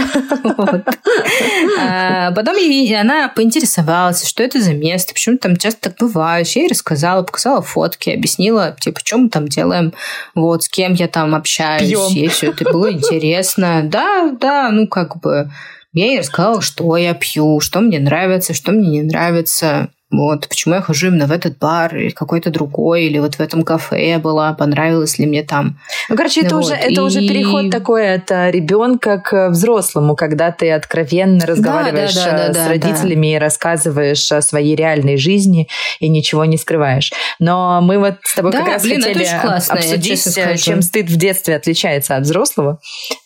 А, 1.80 2.32
потом 2.32 2.56
она 2.56 3.28
поинтересовалась, 3.28 4.26
что 4.26 4.42
это 4.42 4.60
за 4.60 4.74
место, 4.74 5.12
почему 5.12 5.38
там 5.38 5.56
часто 5.56 5.90
так 5.90 5.98
бывает. 5.98 6.46
Я 6.48 6.62
ей 6.62 6.68
рассказала, 6.68 7.22
показала 7.22 7.62
фотки, 7.62 8.10
объяснила, 8.10 8.76
типа, 8.78 9.00
что 9.02 9.18
мы 9.18 9.28
там 9.28 9.48
делаем, 9.48 9.92
вот, 10.34 10.64
с 10.64 10.68
кем 10.68 10.94
я 10.94 11.08
там 11.08 11.34
общаюсь. 11.34 11.90
Ей 12.10 12.28
все 12.28 12.50
это 12.50 12.64
было 12.70 12.92
интересно. 12.92 13.82
Да, 13.84 14.30
да, 14.40 14.70
ну 14.70 14.86
как 14.86 15.20
бы... 15.20 15.50
Я 15.92 16.06
ей 16.06 16.18
рассказала, 16.18 16.60
что 16.60 16.96
я 16.96 17.14
пью, 17.14 17.60
что 17.60 17.80
мне 17.80 17.98
нравится, 17.98 18.52
что 18.54 18.72
мне 18.72 18.88
не 18.88 19.02
нравится. 19.02 19.88
Вот, 20.10 20.48
почему 20.48 20.74
я 20.74 20.80
хожу 20.80 21.08
именно 21.08 21.26
в 21.26 21.32
этот 21.32 21.58
бар 21.58 21.94
или 21.94 22.08
какой-то 22.08 22.50
другой, 22.50 23.04
или 23.04 23.18
вот 23.18 23.34
в 23.34 23.40
этом 23.40 23.62
кафе 23.62 24.08
я 24.08 24.18
была, 24.18 24.54
понравилось 24.54 25.18
ли 25.18 25.26
мне 25.26 25.42
там. 25.42 25.78
Ну, 26.08 26.16
короче, 26.16 26.40
это, 26.40 26.56
вот. 26.56 26.64
уже, 26.64 26.74
это 26.74 26.88
и... 26.88 26.98
уже 27.00 27.20
переход 27.20 27.70
такой 27.70 28.14
от 28.14 28.30
э, 28.30 28.50
ребенка 28.50 29.18
к 29.18 29.50
взрослому, 29.50 30.16
когда 30.16 30.50
ты 30.50 30.72
откровенно 30.72 31.44
разговариваешь 31.44 32.14
да, 32.14 32.24
да, 32.24 32.46
да, 32.46 32.52
с 32.54 32.56
да, 32.56 32.68
родителями 32.68 33.32
да. 33.32 33.36
и 33.36 33.38
рассказываешь 33.38 34.32
о 34.32 34.40
своей 34.40 34.74
реальной 34.74 35.18
жизни 35.18 35.68
и 36.00 36.08
ничего 36.08 36.46
не 36.46 36.56
скрываешь. 36.56 37.12
Но 37.38 37.82
мы 37.82 37.98
вот 37.98 38.14
с 38.22 38.34
тобой 38.34 38.52
да, 38.52 38.60
как 38.60 38.68
раз 38.68 38.82
блин, 38.84 39.02
хотели 39.02 39.28
классно, 39.42 39.74
обсудить, 39.74 40.38
э, 40.38 40.56
чем 40.56 40.80
стыд 40.80 41.10
в 41.10 41.16
детстве 41.16 41.54
отличается 41.54 42.16
от 42.16 42.22
взрослого. 42.22 42.80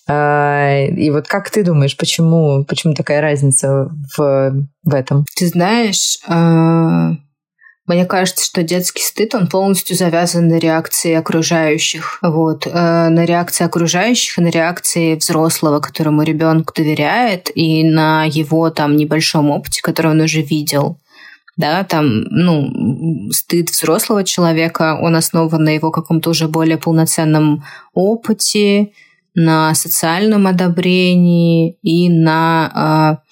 А, 0.09 0.85
и 0.85 1.11
вот 1.11 1.29
как 1.29 1.51
ты 1.51 1.63
думаешь, 1.63 1.97
почему, 1.97 2.65
почему 2.65 2.95
такая 2.95 3.21
разница 3.21 3.89
в, 4.17 4.67
в 4.83 4.95
этом? 4.95 5.25
Ты 5.37 5.47
знаешь, 5.47 6.19
а, 6.27 7.13
мне 7.87 8.07
кажется, 8.07 8.45
что 8.45 8.63
детский 8.63 9.03
стыд, 9.03 9.35
он 9.35 9.49
полностью 9.49 9.97
завязан 9.97 10.49
на 10.49 10.59
реакции 10.59 11.15
окружающих. 11.15 12.19
Вот. 12.23 12.67
А, 12.67 13.11
на 13.11 13.25
реакции 13.25 13.65
окружающих 13.65 14.39
на 14.39 14.49
реакции 14.49 15.15
взрослого, 15.15 15.81
которому 15.81 16.23
ребенок 16.23 16.73
доверяет, 16.75 17.51
и 17.55 17.85
на 17.85 18.25
его 18.25 18.71
там 18.71 18.97
небольшом 18.97 19.51
опыте, 19.51 19.83
который 19.83 20.13
он 20.13 20.21
уже 20.21 20.43
видел. 20.43 20.99
да, 21.57 21.85
там, 21.85 22.23
ну, 22.31 23.31
стыд 23.31 23.71
взрослого 23.71 24.25
человека, 24.25 24.99
он 25.01 25.17
основан 25.17 25.63
на 25.63 25.71
его 25.71 25.91
каком-то 25.91 26.31
уже 26.31 26.49
более 26.49 26.79
полноценном 26.79 27.63
опыте, 27.93 28.93
на 29.35 29.75
социальном 29.75 30.47
одобрении 30.47 31.79
и 31.83 32.09
на 32.09 33.19
э, 33.23 33.32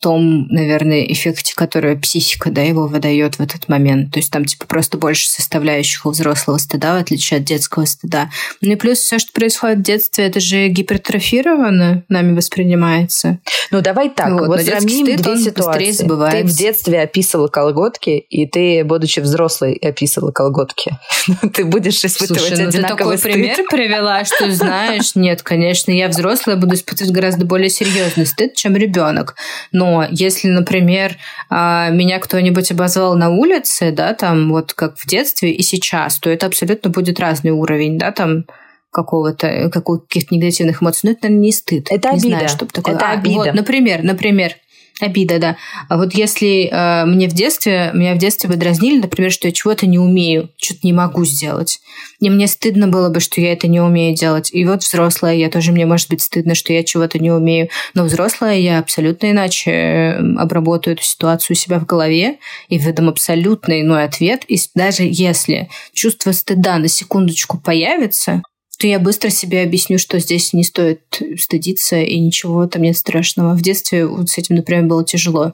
том, 0.00 0.46
наверное, 0.48 1.04
эффекте, 1.04 1.54
который 1.54 1.96
психика, 1.96 2.50
да, 2.50 2.62
его 2.62 2.86
выдает 2.86 3.36
в 3.36 3.40
этот 3.40 3.68
момент. 3.68 4.12
То 4.12 4.18
есть 4.18 4.30
там, 4.30 4.44
типа, 4.44 4.66
просто 4.66 4.96
больше 4.96 5.28
составляющих 5.28 6.06
у 6.06 6.10
взрослого 6.10 6.56
стыда, 6.56 6.94
в 6.96 7.02
отличие 7.02 7.38
от 7.38 7.44
детского 7.44 7.84
стыда. 7.84 8.30
Ну 8.62 8.72
и 8.72 8.76
плюс 8.76 8.98
все, 8.98 9.18
что 9.18 9.32
происходит 9.32 9.78
в 9.78 9.82
детстве, 9.82 10.26
это 10.26 10.40
же 10.40 10.68
гипертрофировано 10.68 12.04
нами 12.08 12.34
воспринимается. 12.34 13.38
Ну, 13.70 13.82
давай 13.82 14.08
так, 14.08 14.32
вот, 14.32 14.46
вот 14.46 14.62
сравним 14.62 15.06
стыд, 15.06 15.22
две 15.22 15.36
ситуации. 15.36 16.08
Ты 16.08 16.44
в 16.44 16.56
детстве 16.56 17.02
описывала 17.02 17.48
колготки, 17.48 18.10
и 18.10 18.46
ты, 18.46 18.82
будучи 18.84 19.20
взрослой, 19.20 19.74
описывала 19.74 20.32
колготки. 20.32 20.98
ты 21.54 21.64
будешь 21.64 22.02
испытывать 22.04 22.42
Слушай, 22.42 22.64
ну 22.64 22.70
ты 22.70 22.82
такой 22.82 23.18
стыд. 23.18 23.32
пример 23.32 23.58
привела, 23.68 24.24
что 24.24 24.50
знаешь, 24.50 25.14
нет, 25.14 25.42
конечно, 25.42 25.90
я 25.90 26.08
взрослая 26.08 26.56
буду 26.56 26.74
испытывать 26.74 27.12
гораздо 27.12 27.44
более 27.44 27.68
серьезный 27.68 28.24
стыд, 28.24 28.54
чем 28.54 28.76
ребенок. 28.76 29.36
Но 29.72 29.89
если, 30.10 30.48
например, 30.48 31.16
а, 31.48 31.90
меня 31.90 32.18
кто-нибудь 32.18 32.70
обозвал 32.70 33.16
на 33.16 33.30
улице, 33.30 33.92
да, 33.92 34.14
там 34.14 34.50
вот 34.50 34.72
как 34.72 34.96
в 34.98 35.06
детстве 35.06 35.52
и 35.52 35.62
сейчас, 35.62 36.18
то 36.18 36.30
это 36.30 36.46
абсолютно 36.46 36.90
будет 36.90 37.20
разный 37.20 37.50
уровень, 37.50 37.98
да, 37.98 38.12
там 38.12 38.44
какого-то 38.90 39.70
каких-то 39.70 40.34
негативных 40.34 40.82
эмоций. 40.82 41.00
Но 41.04 41.10
это, 41.12 41.20
наверное, 41.24 41.44
не 41.44 41.52
стыд. 41.52 41.86
Это 41.90 42.08
не 42.08 42.14
обида. 42.14 42.28
Знаю, 42.28 42.48
что 42.48 42.66
такое. 42.66 42.94
Это 42.94 43.06
а, 43.06 43.12
обида. 43.12 43.34
Вот, 43.34 43.54
например, 43.54 44.02
например, 44.02 44.52
Обида, 45.00 45.38
да. 45.38 45.56
А 45.88 45.96
вот 45.96 46.14
если 46.14 46.68
э, 46.70 47.04
мне 47.06 47.28
в 47.28 47.32
детстве, 47.32 47.90
меня 47.94 48.14
в 48.14 48.18
детстве 48.18 48.48
бы 48.48 48.56
дразнили, 48.56 49.00
например, 49.00 49.30
что 49.32 49.48
я 49.48 49.52
чего-то 49.52 49.86
не 49.86 49.98
умею, 49.98 50.50
что-то 50.56 50.80
не 50.82 50.92
могу 50.92 51.24
сделать. 51.24 51.80
И 52.20 52.28
мне 52.28 52.46
стыдно 52.46 52.88
было 52.88 53.08
бы, 53.08 53.20
что 53.20 53.40
я 53.40 53.52
это 53.52 53.68
не 53.68 53.80
умею 53.80 54.14
делать. 54.14 54.50
И 54.52 54.64
вот 54.64 54.82
взрослая 54.82 55.34
я 55.34 55.48
тоже, 55.48 55.72
мне 55.72 55.86
может 55.86 56.08
быть 56.10 56.22
стыдно, 56.22 56.54
что 56.54 56.72
я 56.72 56.84
чего-то 56.84 57.18
не 57.18 57.30
умею. 57.30 57.68
Но 57.94 58.04
взрослая 58.04 58.58
я 58.58 58.78
абсолютно 58.78 59.30
иначе 59.30 59.70
эм, 59.70 60.38
обработаю 60.38 60.94
эту 60.94 61.04
ситуацию 61.04 61.56
у 61.56 61.58
себя 61.58 61.78
в 61.78 61.86
голове 61.86 62.38
и 62.68 62.78
выдам 62.78 63.08
абсолютно 63.08 63.80
иной 63.80 64.04
ответ. 64.04 64.44
И 64.48 64.58
даже 64.74 65.02
если 65.04 65.68
чувство 65.92 66.32
стыда 66.32 66.78
на 66.78 66.88
секундочку 66.88 67.58
появится, 67.58 68.42
то 68.80 68.86
я 68.86 68.98
быстро 68.98 69.28
себе 69.28 69.62
объясню, 69.62 69.98
что 69.98 70.18
здесь 70.18 70.54
не 70.54 70.64
стоит 70.64 71.02
стыдиться 71.38 72.00
и 72.00 72.18
ничего 72.18 72.66
там 72.66 72.80
нет 72.80 72.96
страшного. 72.96 73.54
В 73.54 73.60
детстве 73.60 74.06
вот 74.06 74.30
с 74.30 74.38
этим, 74.38 74.56
например, 74.56 74.86
было 74.86 75.04
тяжело. 75.04 75.52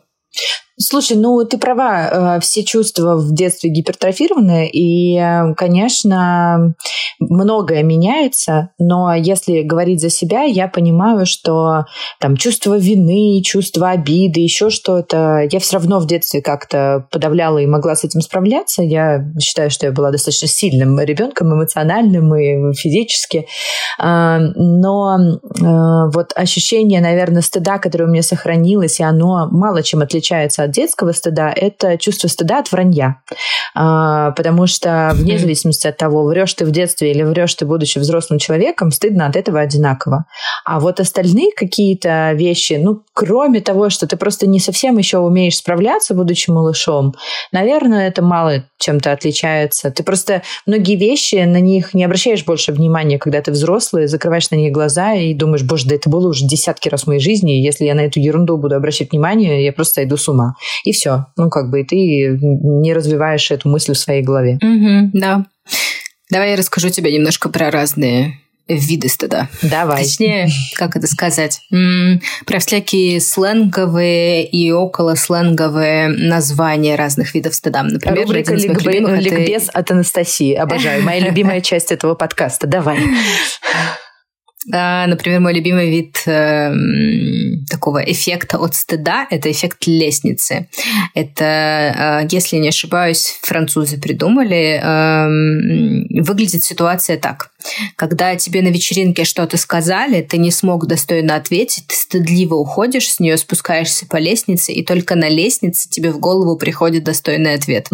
Слушай, 0.79 1.17
ну 1.17 1.43
ты 1.45 1.57
права, 1.57 2.37
э, 2.37 2.41
все 2.41 2.63
чувства 2.63 3.17
в 3.17 3.33
детстве 3.33 3.71
гипертрофированы, 3.71 4.69
и, 4.69 5.17
э, 5.17 5.55
конечно, 5.55 6.75
многое 7.19 7.83
меняется, 7.83 8.71
но 8.79 9.15
если 9.15 9.63
говорить 9.63 10.03
за 10.03 10.11
себя, 10.11 10.43
я 10.43 10.69
понимаю, 10.69 11.25
что 11.25 11.87
там 12.21 12.37
чувство 12.37 12.77
вины, 12.77 13.43
чувство 13.43 13.89
обиды, 13.89 14.41
еще 14.41 14.69
что-то, 14.69 15.49
я 15.51 15.61
все 15.61 15.77
равно 15.77 15.99
в 15.99 16.07
детстве 16.07 16.43
как-то 16.43 17.07
подавляла 17.11 17.57
и 17.57 17.67
могла 17.67 17.97
с 17.97 18.05
этим 18.05 18.21
справляться. 18.21 18.83
Я 18.83 19.25
считаю, 19.41 19.71
что 19.71 19.87
я 19.87 19.93
была 19.93 20.11
достаточно 20.11 20.47
сильным 20.47 21.01
ребенком, 21.01 21.55
эмоциональным 21.55 22.35
и 22.35 22.75
физически. 22.75 23.47
А, 23.99 24.39
но 24.39 25.17
э, 25.19 26.11
вот 26.13 26.33
ощущение, 26.35 27.01
наверное, 27.01 27.41
стыда, 27.41 27.79
которое 27.79 28.05
у 28.05 28.11
меня 28.11 28.23
сохранилось, 28.23 29.01
и 29.01 29.05
оно 29.05 29.49
мало 29.51 29.83
чем 29.83 30.03
отличается 30.03 30.66
от 30.67 30.73
детского 30.73 31.13
стыда, 31.13 31.53
это 31.55 31.99
чувство 31.99 32.29
стыда 32.29 32.59
от 32.59 32.71
вранья. 32.71 33.23
А, 33.75 34.31
потому 34.33 34.67
что 34.67 35.11
вне 35.15 35.39
зависимости 35.39 35.87
от 35.87 35.97
того, 35.97 36.25
врешь 36.25 36.55
ты 36.55 36.65
в 36.65 36.71
детстве 36.71 37.11
или 37.11 37.23
врешь 37.23 37.55
ты, 37.55 37.67
будучи 37.67 37.99
взрослым 37.99 38.39
человеком, 38.39 38.91
стыдно 38.91 39.27
от 39.27 39.37
этого 39.37 39.61
одинаково. 39.61 40.27
А 40.65 40.81
вот 40.81 41.01
остальные 41.01 41.51
какие-то 41.57 42.33
вещи, 42.33 42.79
ну, 42.81 43.03
кроме 43.13 43.61
того, 43.61 43.91
что 43.91 44.07
ты 44.07 44.17
просто 44.17 44.47
не 44.47 44.61
совсем 44.61 44.99
еще 44.99 45.19
умеешь 45.19 45.57
справляться, 45.57 46.15
будучи 46.15 46.51
малышом, 46.51 47.15
наверное, 47.53 48.09
это 48.09 48.23
мало 48.23 48.65
чем-то 48.79 49.13
отличается. 49.13 49.91
Ты 49.91 50.03
просто 50.03 50.43
многие 50.67 50.97
вещи, 50.97 51.37
на 51.37 51.61
них 51.61 51.95
не 51.95 52.05
обращаешь 52.05 52.45
больше 52.45 52.73
внимания, 52.73 53.19
когда 53.19 53.41
ты 53.41 53.53
взрослый, 53.53 54.07
закрываешь 54.07 54.51
на 54.51 54.57
них 54.57 54.73
глаза 54.73 55.15
и 55.15 55.35
думаешь, 55.35 55.63
боже, 55.63 55.89
да 55.89 55.95
это 55.95 56.11
было 56.11 56.29
уже 56.29 56.47
десятки 56.47 56.89
раз 56.89 57.05
в 57.05 57.07
моей 57.07 57.21
жизни, 57.21 57.53
если 57.53 57.85
я 57.85 57.95
на 57.95 58.01
эту 58.01 58.21
ерунду 58.21 58.57
буду 58.57 58.75
обращать 58.75 59.13
внимание, 59.13 59.65
я 59.65 59.73
просто 59.73 60.05
иду 60.05 60.17
с 60.17 60.29
ума. 60.29 60.56
И 60.85 60.93
все. 60.93 61.27
Ну, 61.37 61.51
как 61.51 61.71
бы, 61.71 61.81
и 61.81 61.85
ты 61.85 61.97
не 61.97 62.93
развиваешь 62.93 63.51
эту 63.51 63.69
мысль 63.69 63.93
в 63.93 63.99
своей 63.99 64.23
голове. 64.23 64.59
Угу, 64.63 65.11
да. 65.15 65.47
Давай 66.31 66.51
я 66.51 66.57
расскажу 66.57 66.91
тебе 66.91 67.13
немножко 67.13 67.49
про 67.49 67.71
разные 67.71 68.41
виды 68.69 69.09
стыда. 69.09 69.49
Давай. 69.63 70.03
Точнее, 70.03 70.49
как 70.75 70.97
это 70.97 71.07
сказать, 71.07 71.61
м-м, 71.71 72.21
про 72.47 72.59
всякие 72.59 73.21
сленговые 73.21 74.45
и 74.45 74.73
около 74.73 75.15
сленговые 75.15 76.09
названия 76.09 76.97
разных 76.97 77.35
видов 77.35 77.55
стыда. 77.55 77.85
Например, 77.85 78.27
Рубрика 78.27 78.55
ликбез 78.55 79.69
это... 79.69 79.79
от 79.79 79.91
Анастасии. 79.93 80.55
Обожаю. 80.55 81.03
Моя 81.05 81.21
любимая 81.29 81.61
часть 81.61 81.93
этого 81.93 82.15
подкаста. 82.15 82.67
Давай. 82.67 82.99
Например, 84.69 85.41
мой 85.41 85.55
любимый 85.55 85.91
вид 85.91 86.23
э, 86.27 86.73
такого 87.71 87.99
эффекта 87.99 88.59
от 88.59 88.75
стыда– 88.75 89.27
это 89.31 89.51
эффект 89.51 89.87
лестницы. 89.87 90.69
Это, 91.15 91.45
э, 92.25 92.29
если 92.31 92.57
не 92.57 92.69
ошибаюсь, 92.69 93.39
французы 93.43 94.01
придумали. 94.01 94.81
Э, 94.83 96.23
выглядит 96.23 96.65
ситуация 96.65 97.17
так. 97.17 97.51
Когда 97.97 98.37
тебе 98.37 98.63
на 98.63 98.69
вечеринке 98.69 99.25
что-то 99.25 99.57
сказали, 99.57 100.23
ты 100.23 100.39
не 100.39 100.51
смог 100.51 100.87
достойно 100.87 101.37
ответить, 101.37 101.87
ты 101.87 101.95
стыдливо 101.95 102.55
уходишь 102.55 103.11
с 103.11 103.21
нее, 103.21 103.37
спускаешься 103.37 104.07
по 104.07 104.17
лестнице, 104.17 104.73
и 104.73 104.85
только 104.85 105.15
на 105.15 105.29
лестнице 105.29 105.89
тебе 105.89 106.11
в 106.11 106.19
голову 106.19 106.57
приходит 106.57 107.05
достойный 107.05 107.55
ответ. 107.55 107.89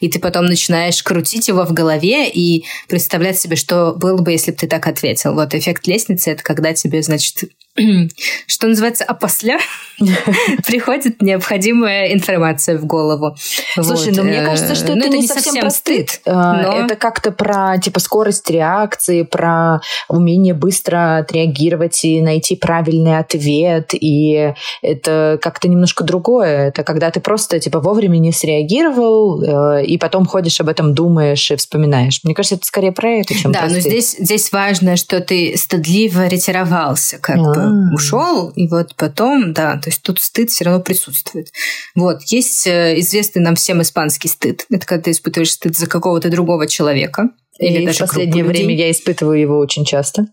И 0.00 0.08
ты 0.08 0.18
потом 0.18 0.46
начинаешь 0.46 1.02
крутить 1.02 1.48
его 1.48 1.64
в 1.64 1.72
голове 1.72 2.28
и 2.28 2.64
представлять 2.88 3.38
себе, 3.38 3.56
что 3.56 3.94
было 3.94 4.18
бы, 4.18 4.32
если 4.32 4.50
бы 4.50 4.56
ты 4.56 4.66
так 4.66 4.86
ответил. 4.86 5.34
Вот 5.34 5.54
эффект 5.54 5.86
лестницы– 5.86 6.30
это 6.32 6.42
когда 6.42 6.72
тебе, 6.72 7.02
значит, 7.02 7.50
что 8.46 8.66
называется, 8.66 9.04
а 9.04 9.14
после 9.14 9.58
приходит 10.66 11.22
необходимая 11.22 12.12
информация 12.12 12.78
в 12.78 12.86
голову. 12.86 13.36
Слушай, 13.74 14.08
вот. 14.08 14.16
ну 14.16 14.22
мне 14.24 14.42
кажется, 14.42 14.74
что 14.74 14.94
ну, 14.94 14.98
это, 14.98 15.08
это 15.08 15.16
не 15.16 15.26
совсем, 15.26 15.44
совсем 15.44 15.62
про 15.62 15.70
стыд. 15.70 16.20
Но... 16.26 16.84
Это 16.84 16.96
как-то 16.96 17.32
про 17.32 17.78
типа 17.78 18.00
скорость 18.00 18.50
реакции, 18.50 19.22
про 19.22 19.80
умение 20.08 20.54
быстро 20.54 21.18
отреагировать 21.18 22.04
и 22.04 22.20
найти 22.20 22.56
правильный 22.56 23.18
ответ. 23.18 23.90
И 23.92 24.54
это 24.82 25.38
как-то 25.40 25.68
немножко 25.68 26.04
другое. 26.04 26.68
Это 26.68 26.82
когда 26.82 27.10
ты 27.10 27.20
просто 27.20 27.60
типа 27.60 27.80
вовремя 27.80 28.18
не 28.18 28.32
среагировал, 28.32 29.42
э, 29.42 29.84
и 29.84 29.98
потом 29.98 30.26
ходишь 30.26 30.60
об 30.60 30.68
этом, 30.68 30.94
думаешь 30.94 31.50
и 31.50 31.56
вспоминаешь. 31.56 32.20
Мне 32.24 32.34
кажется, 32.34 32.56
это 32.56 32.66
скорее 32.66 32.92
про 32.92 33.10
это, 33.10 33.34
чем 33.34 33.52
да, 33.52 33.62
но 33.62 33.78
здесь, 33.80 34.16
здесь 34.18 34.52
важно, 34.52 34.96
что 34.96 35.20
ты 35.20 35.56
стыдливо 35.56 36.26
ретировался, 36.26 37.18
как 37.18 37.36
а. 37.36 37.69
Бы 37.70 37.94
ушел, 37.94 38.50
и 38.50 38.68
вот 38.68 38.94
потом, 38.96 39.52
да, 39.52 39.78
то 39.78 39.90
есть 39.90 40.02
тут 40.02 40.20
стыд 40.20 40.50
все 40.50 40.64
равно 40.64 40.80
присутствует. 40.80 41.48
Вот, 41.94 42.22
есть 42.24 42.66
э, 42.66 42.98
известный 43.00 43.42
нам 43.42 43.54
всем 43.54 43.82
испанский 43.82 44.28
стыд. 44.28 44.66
Это 44.70 44.86
когда 44.86 45.04
ты 45.04 45.10
испытываешь 45.10 45.52
стыд 45.52 45.76
за 45.76 45.86
какого-то 45.86 46.30
другого 46.30 46.66
человека. 46.66 47.30
Или 47.58 47.82
и 47.82 47.86
даже 47.86 48.06
в 48.06 48.08
последнее 48.08 48.44
время 48.44 48.74
я 48.74 48.90
испытываю 48.90 49.38
его 49.38 49.58
очень 49.58 49.84
часто. 49.84 50.26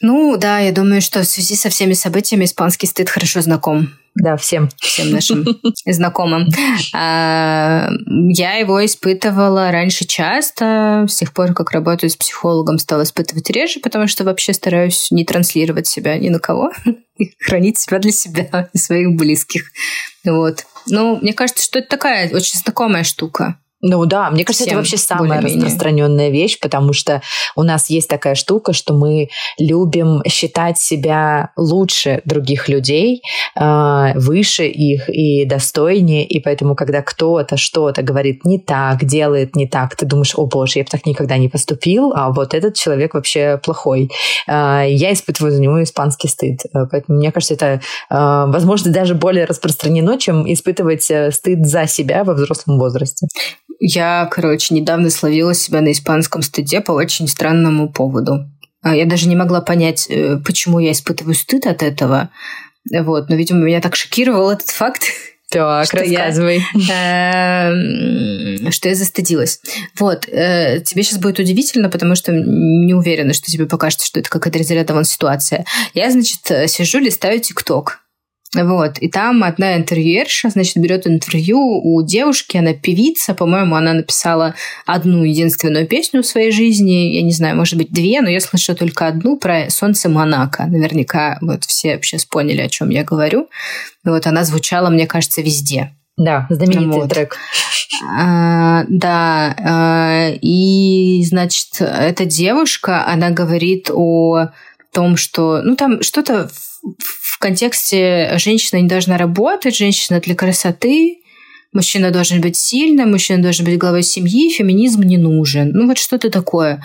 Ну 0.00 0.36
да, 0.36 0.58
я 0.58 0.72
думаю, 0.72 1.00
что 1.00 1.20
в 1.20 1.26
связи 1.26 1.56
со 1.56 1.70
всеми 1.70 1.94
событиями 1.94 2.44
испанский 2.44 2.86
стыд 2.86 3.08
хорошо 3.08 3.40
знаком. 3.40 3.92
Да, 4.14 4.36
всем. 4.36 4.70
Всем 4.78 5.10
нашим 5.10 5.44
знакомым. 5.86 6.48
А, 6.94 7.90
я 8.28 8.54
его 8.54 8.84
испытывала 8.84 9.70
раньше 9.70 10.06
часто, 10.06 11.06
с 11.08 11.16
тех 11.16 11.34
пор, 11.34 11.52
как 11.52 11.70
работаю 11.72 12.08
с 12.08 12.16
психологом, 12.16 12.78
стала 12.78 13.02
испытывать 13.02 13.50
реже, 13.50 13.80
потому 13.80 14.06
что 14.06 14.24
вообще 14.24 14.54
стараюсь 14.54 15.10
не 15.10 15.24
транслировать 15.24 15.86
себя 15.86 16.16
ни 16.18 16.30
на 16.30 16.38
кого, 16.38 16.72
и 17.18 17.32
хранить 17.40 17.78
себя 17.78 17.98
для 17.98 18.12
себя 18.12 18.70
и 18.72 18.78
своих 18.78 19.16
близких. 19.16 19.64
Вот. 20.24 20.64
Ну, 20.86 21.18
мне 21.20 21.34
кажется, 21.34 21.64
что 21.64 21.78
это 21.78 21.88
такая 21.88 22.30
очень 22.30 22.58
знакомая 22.58 23.04
штука. 23.04 23.58
Ну 23.82 24.06
да, 24.06 24.30
мне 24.30 24.44
кажется, 24.44 24.64
это 24.64 24.76
вообще 24.76 24.96
самая 24.96 25.42
распространенная 25.42 26.30
вещь, 26.30 26.58
потому 26.60 26.94
что 26.94 27.20
у 27.54 27.62
нас 27.62 27.90
есть 27.90 28.08
такая 28.08 28.34
штука, 28.34 28.72
что 28.72 28.94
мы 28.94 29.28
любим 29.58 30.22
считать 30.26 30.78
себя 30.78 31.50
лучше 31.56 32.22
других 32.24 32.68
людей, 32.68 33.22
а, 33.54 34.12
выше 34.14 34.66
их 34.66 35.10
и 35.10 35.44
достойнее, 35.44 36.24
и 36.24 36.40
поэтому, 36.40 36.74
когда 36.74 37.02
кто-то 37.02 37.58
что-то 37.58 38.02
говорит 38.02 38.44
не 38.46 38.58
так, 38.58 39.04
делает 39.04 39.54
не 39.56 39.68
так, 39.68 39.94
ты 39.94 40.06
думаешь, 40.06 40.34
о 40.36 40.46
боже, 40.46 40.78
я 40.78 40.84
бы 40.84 40.90
так 40.90 41.04
никогда 41.04 41.36
не 41.36 41.48
поступил, 41.48 42.12
а 42.14 42.32
вот 42.32 42.54
этот 42.54 42.74
человек 42.76 43.12
вообще 43.12 43.60
плохой. 43.62 44.10
А, 44.46 44.84
я 44.84 45.12
испытываю 45.12 45.52
за 45.52 45.60
него 45.60 45.82
испанский 45.82 46.28
стыд. 46.28 46.60
Поэтому 46.72 47.18
мне 47.18 47.30
кажется, 47.30 47.54
это, 47.54 47.80
возможно, 48.08 48.90
даже 48.90 49.14
более 49.14 49.44
распространено, 49.44 50.18
чем 50.18 50.50
испытывать 50.50 51.10
э, 51.10 51.30
стыд 51.30 51.66
за 51.66 51.86
себя 51.86 52.24
во 52.24 52.34
взрослом 52.34 52.78
возрасте. 52.78 53.26
Я, 53.78 54.28
короче, 54.30 54.74
недавно 54.74 55.10
словила 55.10 55.54
себя 55.54 55.80
на 55.80 55.92
испанском 55.92 56.42
стыде 56.42 56.80
по 56.80 56.92
очень 56.92 57.28
странному 57.28 57.92
поводу. 57.92 58.50
А, 58.82 58.94
я 58.94 59.04
даже 59.04 59.28
не 59.28 59.36
могла 59.36 59.60
понять, 59.60 60.06
э, 60.08 60.38
почему 60.44 60.78
я 60.78 60.92
испытываю 60.92 61.34
стыд 61.34 61.66
от 61.66 61.82
этого. 61.82 62.30
Вот, 62.90 63.28
но, 63.28 63.34
видимо, 63.34 63.60
меня 63.60 63.80
так 63.80 63.96
шокировал 63.96 64.50
этот 64.50 64.68
факт, 64.70 65.02
так, 65.50 65.86
что 65.86 65.98
рассказывай. 65.98 66.62
Я, 66.74 67.72
э, 67.72 68.70
что 68.70 68.88
я 68.88 68.94
застыдилась. 68.94 69.60
Вот, 69.98 70.28
э, 70.28 70.80
тебе 70.84 71.02
сейчас 71.02 71.18
будет 71.18 71.38
удивительно, 71.38 71.88
потому 71.88 72.14
что 72.14 72.32
не 72.32 72.94
уверена, 72.94 73.32
что 73.32 73.50
тебе 73.50 73.66
покажется, 73.66 74.06
что 74.06 74.20
это 74.20 74.30
какая-то 74.30 74.58
разрядовая 74.58 75.04
ситуация. 75.04 75.66
Я, 75.92 76.10
значит, 76.10 76.70
сижу, 76.70 76.98
листаю 76.98 77.40
ТикТок. 77.40 78.05
Вот, 78.54 78.98
и 78.98 79.08
там 79.08 79.42
одна 79.42 79.76
интервьюерша, 79.76 80.50
значит, 80.50 80.76
берет 80.76 81.06
интервью 81.06 81.58
у 81.58 82.02
девушки, 82.02 82.56
она 82.56 82.74
певица, 82.74 83.34
по-моему, 83.34 83.74
она 83.74 83.92
написала 83.92 84.54
одну 84.86 85.24
единственную 85.24 85.86
песню 85.86 86.22
в 86.22 86.26
своей 86.26 86.52
жизни, 86.52 87.14
я 87.16 87.22
не 87.22 87.32
знаю, 87.32 87.56
может 87.56 87.76
быть, 87.76 87.90
две, 87.90 88.20
но 88.20 88.30
я 88.30 88.40
слышала 88.40 88.76
только 88.76 89.08
одну 89.08 89.36
про 89.36 89.68
солнце 89.68 90.08
Монако. 90.08 90.66
Наверняка 90.66 91.38
вот 91.40 91.64
все 91.64 91.98
сейчас 92.02 92.24
поняли, 92.24 92.60
о 92.60 92.68
чем 92.68 92.90
я 92.90 93.04
говорю. 93.04 93.48
Вот 94.04 94.26
она 94.26 94.44
звучала, 94.44 94.90
мне 94.90 95.06
кажется, 95.06 95.42
везде. 95.42 95.92
Да, 96.16 96.46
знаменитый 96.48 97.00
вот. 97.00 97.10
трек. 97.10 97.36
А, 98.16 98.84
да, 98.88 99.54
а, 99.58 100.30
и, 100.40 101.22
значит, 101.26 101.68
эта 101.80 102.24
девушка, 102.24 103.06
она 103.06 103.30
говорит 103.30 103.90
о 103.92 104.48
том, 104.92 105.18
что, 105.18 105.60
ну, 105.62 105.76
там 105.76 106.00
что-то 106.02 106.48
в 106.48 106.76
контексте 107.46 108.32
женщина 108.38 108.80
не 108.80 108.88
должна 108.88 109.16
работать, 109.16 109.76
женщина 109.76 110.20
для 110.20 110.34
красоты, 110.34 111.20
мужчина 111.72 112.10
должен 112.10 112.40
быть 112.40 112.56
сильным, 112.56 113.12
мужчина 113.12 113.40
должен 113.40 113.64
быть 113.64 113.78
главой 113.78 114.02
семьи, 114.02 114.50
феминизм 114.50 115.02
не 115.02 115.16
нужен. 115.16 115.70
Ну 115.72 115.86
вот 115.86 115.96
что-то 115.96 116.28
такое. 116.28 116.82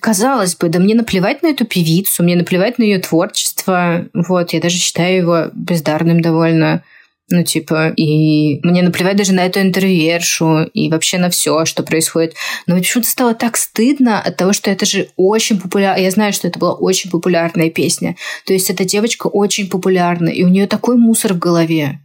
Казалось 0.00 0.56
бы, 0.56 0.68
да 0.68 0.78
мне 0.78 0.94
наплевать 0.94 1.42
на 1.42 1.46
эту 1.48 1.64
певицу, 1.64 2.22
мне 2.22 2.36
наплевать 2.36 2.78
на 2.78 2.82
ее 2.82 2.98
творчество. 2.98 4.06
Вот, 4.12 4.52
я 4.52 4.60
даже 4.60 4.76
считаю 4.76 5.16
его 5.16 5.44
бездарным 5.54 6.20
довольно. 6.20 6.84
Ну, 7.30 7.42
типа, 7.44 7.90
и 7.90 8.58
мне 8.62 8.82
наплевать 8.82 9.16
даже 9.16 9.34
на 9.34 9.44
эту 9.44 9.60
интервьюершу 9.60 10.64
и 10.72 10.88
вообще 10.88 11.18
на 11.18 11.28
все, 11.28 11.66
что 11.66 11.82
происходит. 11.82 12.34
Но 12.66 12.76
почему-то 12.76 13.08
стало 13.08 13.34
так 13.34 13.58
стыдно 13.58 14.18
от 14.18 14.36
того, 14.36 14.54
что 14.54 14.70
это 14.70 14.86
же 14.86 15.08
очень 15.16 15.60
популярно. 15.60 16.00
Я 16.00 16.10
знаю, 16.10 16.32
что 16.32 16.48
это 16.48 16.58
была 16.58 16.72
очень 16.72 17.10
популярная 17.10 17.68
песня. 17.68 18.16
То 18.46 18.54
есть 18.54 18.70
эта 18.70 18.84
девочка 18.84 19.26
очень 19.26 19.68
популярна, 19.68 20.30
и 20.30 20.42
у 20.42 20.48
нее 20.48 20.66
такой 20.66 20.96
мусор 20.96 21.34
в 21.34 21.38
голове. 21.38 22.00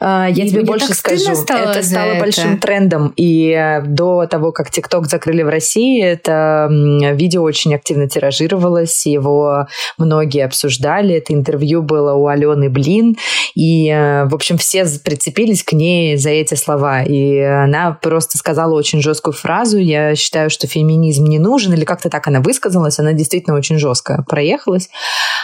А, 0.00 0.28
я 0.28 0.48
тебе 0.48 0.62
больше 0.62 0.94
скажу, 0.94 1.34
стало 1.36 1.70
это 1.70 1.82
стало 1.82 2.12
это. 2.12 2.20
большим 2.20 2.58
трендом. 2.58 3.12
И 3.16 3.50
э, 3.50 3.82
до 3.82 4.26
того, 4.26 4.50
как 4.52 4.70
ТикТок 4.70 5.06
закрыли 5.06 5.42
в 5.42 5.48
России, 5.48 6.02
это 6.02 6.68
видео 6.70 7.42
очень 7.42 7.74
активно 7.74 8.08
тиражировалось, 8.08 9.06
его 9.06 9.66
многие 9.98 10.44
обсуждали. 10.44 11.16
Это 11.16 11.32
интервью 11.32 11.82
было 11.82 12.14
у 12.14 12.26
Алены 12.26 12.68
Блин, 12.68 13.16
и, 13.54 13.88
э, 13.88 14.24
в 14.24 14.34
общем, 14.34 14.58
все 14.58 14.84
прицепились 15.04 15.62
к 15.62 15.72
ней 15.72 16.16
за 16.16 16.30
эти 16.30 16.54
слова. 16.54 17.02
И 17.02 17.38
она 17.38 17.92
просто 17.92 18.38
сказала 18.38 18.74
очень 18.74 19.00
жесткую 19.02 19.34
фразу. 19.34 19.78
Я 19.78 20.16
считаю, 20.16 20.50
что 20.50 20.66
феминизм 20.66 21.24
не 21.26 21.38
нужен, 21.38 21.72
или 21.74 21.84
как-то 21.84 22.10
так 22.10 22.26
она 22.26 22.40
высказалась. 22.40 22.98
Она 22.98 23.12
действительно 23.12 23.56
очень 23.56 23.78
жестко 23.78 24.24
проехалась. 24.28 24.88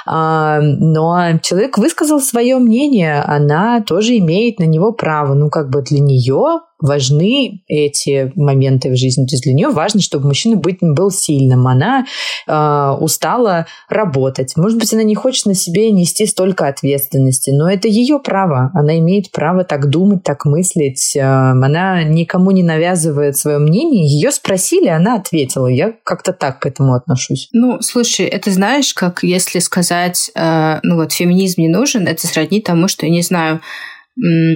А, 0.06 0.60
но 0.60 1.38
человек 1.42 1.78
высказал 1.78 2.20
свое 2.20 2.56
мнение. 2.58 3.22
Она 3.22 3.80
тоже 3.82 3.97
имеет 4.18 4.58
на 4.58 4.64
него 4.64 4.92
право. 4.92 5.34
Ну, 5.34 5.50
как 5.50 5.70
бы 5.70 5.82
для 5.82 6.00
нее 6.00 6.60
важны 6.80 7.62
эти 7.66 8.32
моменты 8.36 8.90
в 8.90 8.96
жизни. 8.96 9.26
То 9.26 9.34
есть 9.34 9.44
для 9.44 9.54
нее 9.54 9.68
важно, 9.68 10.00
чтобы 10.00 10.28
мужчина 10.28 10.56
был 10.56 11.10
сильным. 11.10 11.66
Она 11.66 12.06
э, 12.46 12.96
устала 13.00 13.66
работать. 13.88 14.56
Может 14.56 14.78
быть, 14.78 14.92
она 14.92 15.02
не 15.02 15.14
хочет 15.14 15.46
на 15.46 15.54
себе 15.54 15.90
нести 15.90 16.26
столько 16.26 16.68
ответственности, 16.68 17.50
но 17.50 17.70
это 17.70 17.88
ее 17.88 18.20
право. 18.20 18.70
Она 18.74 18.98
имеет 18.98 19.32
право 19.32 19.64
так 19.64 19.90
думать, 19.90 20.22
так 20.22 20.44
мыслить. 20.44 21.16
Э, 21.16 21.22
она 21.22 22.04
никому 22.04 22.50
не 22.52 22.62
навязывает 22.62 23.36
свое 23.36 23.58
мнение. 23.58 24.06
Ее 24.06 24.30
спросили, 24.30 24.88
она 24.88 25.16
ответила. 25.16 25.66
Я 25.66 25.94
как-то 26.04 26.32
так 26.32 26.60
к 26.60 26.66
этому 26.66 26.94
отношусь. 26.94 27.48
Ну, 27.52 27.80
слушай, 27.80 28.26
это 28.26 28.50
знаешь, 28.50 28.94
как 28.94 29.22
если 29.22 29.58
сказать, 29.58 30.30
э, 30.34 30.78
ну 30.82 30.96
вот, 30.96 31.12
феминизм 31.12 31.62
не 31.62 31.68
нужен, 31.68 32.06
это 32.06 32.26
сродни 32.26 32.60
тому, 32.60 32.88
что, 32.88 33.06
я 33.06 33.12
не 33.12 33.22
знаю, 33.22 33.60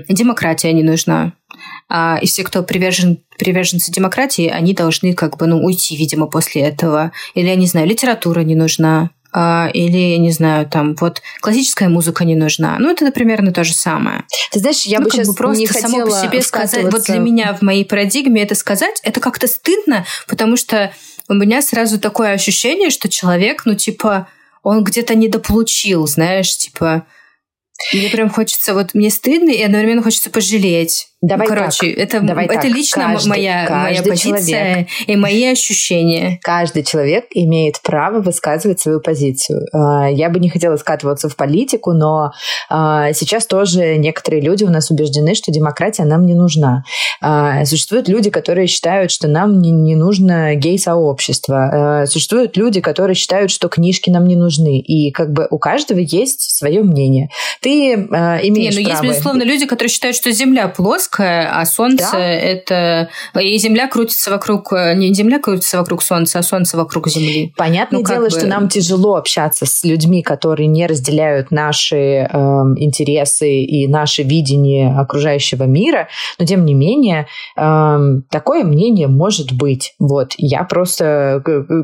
демократия 0.09 0.73
не 0.73 0.83
нужна. 0.83 1.35
А, 1.95 2.19
и 2.23 2.27
все, 2.27 2.43
кто 2.43 2.63
привержен, 2.63 3.19
приверженцы 3.39 3.93
демократии, 3.93 4.49
они 4.49 4.73
должны 4.73 5.13
как 5.13 5.37
бы 5.37 5.47
ну, 5.47 5.63
уйти, 5.63 5.95
видимо, 5.95 6.27
после 6.27 6.63
этого. 6.63 7.13
Или, 7.35 7.49
я 7.49 7.55
не 7.55 7.67
знаю, 7.67 7.87
литература 7.87 8.41
не 8.41 8.55
нужна. 8.55 9.11
А, 9.31 9.69
или, 9.75 9.99
я 9.99 10.19
не 10.19 10.31
знаю, 10.31 10.67
там, 10.67 10.97
вот 10.99 11.21
классическая 11.43 11.91
музыка 11.91 12.25
не 12.25 12.35
нужна. 12.35 12.79
Ну, 12.79 12.91
это 12.91 13.13
примерно 13.13 13.53
то 13.53 13.63
же 13.63 13.75
самое. 13.75 14.25
Ты 14.53 14.61
знаешь, 14.61 14.85
я 14.87 15.01
ну, 15.01 15.05
бы 15.05 15.11
сейчас 15.11 15.29
бы 15.29 15.35
просто 15.35 15.61
не 15.61 15.67
само 15.67 16.07
по 16.07 16.13
себе 16.13 16.41
сказать, 16.41 16.91
вот 16.91 17.03
для 17.03 17.19
меня 17.19 17.53
в 17.53 17.61
моей 17.61 17.85
парадигме 17.85 18.43
это 18.43 18.55
сказать, 18.55 18.99
это 19.03 19.21
как-то 19.21 19.47
стыдно, 19.47 20.07
потому 20.27 20.57
что 20.57 20.95
у 21.29 21.35
меня 21.35 21.61
сразу 21.61 22.01
такое 22.01 22.33
ощущение, 22.33 22.89
что 22.89 23.11
человек, 23.11 23.67
ну, 23.67 23.75
типа, 23.75 24.29
он 24.63 24.83
где-то 24.83 25.15
недополучил, 25.15 26.07
знаешь, 26.07 26.57
типа, 26.57 27.05
мне 27.93 28.09
прям 28.09 28.31
хочется, 28.31 28.73
вот 28.73 28.95
мне 28.95 29.11
стыдно, 29.11 29.51
и 29.51 29.63
одновременно 29.63 30.03
хочется 30.03 30.31
пожалеть. 30.31 31.12
Давай 31.23 31.47
ну, 31.47 31.55
Короче, 31.55 31.95
так. 31.95 31.99
это, 31.99 32.21
Давай 32.21 32.47
это 32.47 32.55
так. 32.55 32.65
лично 32.65 33.05
каждый, 33.05 33.29
моя, 33.29 33.65
каждый 33.65 34.01
моя 34.01 34.03
позиция 34.03 34.43
человек, 34.43 34.89
и 35.07 35.17
мои 35.17 35.45
ощущения. 35.45 36.41
Каждый 36.43 36.83
человек 36.83 37.27
имеет 37.31 37.81
право 37.81 38.21
высказывать 38.21 38.81
свою 38.81 39.01
позицию. 39.01 39.69
А, 39.73 40.11
я 40.11 40.31
бы 40.31 40.41
не 40.41 40.51
хотела 40.51 40.75
скатываться 40.75 41.29
в 41.29 41.37
политику, 41.37 41.93
но 41.93 42.33
а, 42.69 43.13
сейчас 43.13 43.47
тоже 43.47 43.99
некоторые 43.99 44.43
люди 44.43 44.65
у 44.65 44.71
нас 44.71 44.91
убеждены, 44.91 45.37
что 45.37 45.53
демократия 45.53 46.03
нам 46.03 46.27
не 46.27 46.35
нужна. 46.35 46.83
А, 47.21 47.65
существуют 47.67 48.09
люди, 48.09 48.29
которые 48.29 48.67
считают, 48.67 49.13
что 49.13 49.29
нам 49.29 49.61
не, 49.61 49.71
не 49.71 49.95
нужно 49.95 50.57
гей-сообщество. 50.57 52.05
Существуют 52.09 52.57
люди, 52.57 52.81
которые 52.81 53.15
считают, 53.15 53.53
что 53.53 53.69
книжки 53.69 54.11
нам 54.11 54.27
не 54.27 54.35
нужны. 54.35 54.81
И 54.81 55.13
как 55.13 55.33
бы 55.33 55.47
у 55.51 55.61
каждого 55.61 56.01
есть 56.01 56.59
свое 56.59 56.83
мнение. 56.83 57.29
Ты 57.61 57.93
имеешь 57.93 58.75
не, 58.75 58.83
ну, 58.83 58.91
право... 58.91 59.05
Есть, 59.05 59.15
безусловно, 59.15 59.43
люди, 59.45 59.67
которые 59.67 59.91
считают, 59.91 60.17
что 60.17 60.33
Земля 60.33 60.67
плоская, 60.67 61.12
плоское, 61.13 61.51
а 61.53 61.65
Солнце 61.65 62.13
да? 62.13 62.19
это... 62.19 63.09
И 63.41 63.57
Земля 63.59 63.89
крутится 63.89 64.31
вокруг... 64.31 64.73
Не 64.73 65.13
Земля 65.15 65.39
крутится 65.39 65.79
вокруг 65.79 66.03
Солнца, 66.03 66.39
а 66.39 66.43
Солнце 66.43 66.77
вокруг 66.77 67.09
Земли. 67.09 67.53
Понятное 67.57 68.01
ну, 68.01 68.07
дело, 68.07 68.25
бы... 68.25 68.31
что 68.31 68.47
нам 68.47 68.69
тяжело 68.69 69.17
общаться 69.17 69.67
с 69.67 69.85
людьми, 69.85 70.23
которые 70.23 70.67
не 70.67 70.87
разделяют 70.87 71.51
наши 71.51 71.97
э, 71.97 72.27
интересы 72.77 73.63
и 73.63 73.87
наше 73.87 74.23
видение 74.23 74.95
окружающего 74.97 75.65
мира, 75.65 76.09
но 76.39 76.47
тем 76.47 76.65
не 76.65 76.75
менее 76.75 77.27
э, 77.57 77.99
такое 78.31 78.65
мнение 78.65 79.09
может 79.09 79.53
быть. 79.53 79.95
Вот. 79.99 80.35
Я 80.39 80.65
просто... 80.65 81.43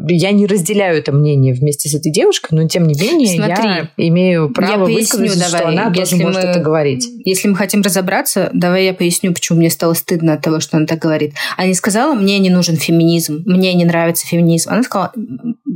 Я 0.09 0.33
не 0.33 0.47
разделяю 0.47 0.99
это 0.99 1.12
мнение 1.12 1.55
вместе 1.55 1.88
с 1.88 1.95
этой 1.95 2.12
девушкой, 2.12 2.49
но 2.53 2.69
тем 2.69 2.87
не 2.87 2.99
менее 2.99 3.37
Смотри, 3.37 3.69
я 3.69 3.91
имею 3.97 4.51
право 4.51 4.88
я 4.88 4.95
поясню, 4.95 5.21
высказать, 5.21 5.38
давай, 5.38 5.61
что 5.61 5.69
она 5.69 5.93
тоже 5.93 6.17
мы, 6.17 6.23
может 6.25 6.45
это 6.45 6.61
говорить. 6.61 7.07
Если 7.25 7.49
мы 7.49 7.57
хотим 7.57 7.83
разобраться, 7.83 8.51
давай 8.53 8.87
я 8.87 8.95
поясню 8.95 9.18
объясню, 9.19 9.35
почему 9.35 9.59
мне 9.59 9.71
стало 9.71 9.95
стыдно 9.95 10.35
от 10.35 10.43
того, 10.43 10.61
что 10.61 10.77
она 10.77 10.87
так 10.87 10.99
говорит. 10.99 11.35
Она 11.57 11.69
не 11.69 11.75
сказала, 11.75 12.15
мне 12.15 12.39
не 12.39 12.51
нужен 12.51 12.77
феминизм, 12.77 13.43
мне 13.47 13.75
не 13.75 13.85
нравится 13.85 14.27
феминизм. 14.27 14.71
Она 14.71 14.83
сказала, 14.83 15.13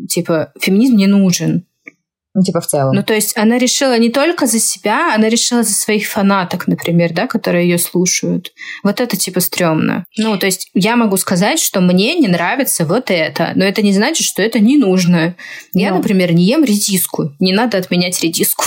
типа, 0.08 0.52
феминизм 0.60 0.96
не 0.96 1.06
нужен. 1.06 1.64
Ну, 2.34 2.42
типа 2.42 2.62
в 2.62 2.66
целом. 2.66 2.94
Ну, 2.94 3.02
то 3.02 3.12
есть 3.12 3.36
она 3.36 3.58
решила 3.58 3.98
не 3.98 4.08
только 4.08 4.46
за 4.46 4.58
себя, 4.58 5.14
она 5.14 5.28
решила 5.28 5.62
за 5.62 5.74
своих 5.74 6.08
фанаток, 6.08 6.66
например, 6.66 7.12
да, 7.12 7.26
которые 7.26 7.68
ее 7.68 7.76
слушают. 7.76 8.52
Вот 8.82 9.02
это 9.02 9.18
типа 9.18 9.40
стрёмно. 9.40 10.06
Ну, 10.16 10.38
то 10.38 10.46
есть 10.46 10.70
я 10.72 10.96
могу 10.96 11.18
сказать, 11.18 11.60
что 11.60 11.82
мне 11.82 12.14
не 12.14 12.28
нравится 12.28 12.86
вот 12.86 13.10
это, 13.10 13.52
но 13.54 13.66
это 13.66 13.82
не 13.82 13.92
значит, 13.92 14.26
что 14.26 14.40
это 14.40 14.60
не 14.60 14.78
нужно. 14.78 15.36
Я, 15.74 15.90
ну. 15.90 15.98
например, 15.98 16.32
не 16.32 16.44
ем 16.44 16.64
редиску. 16.64 17.32
Не 17.38 17.52
надо 17.52 17.76
отменять 17.76 18.18
редиску. 18.22 18.64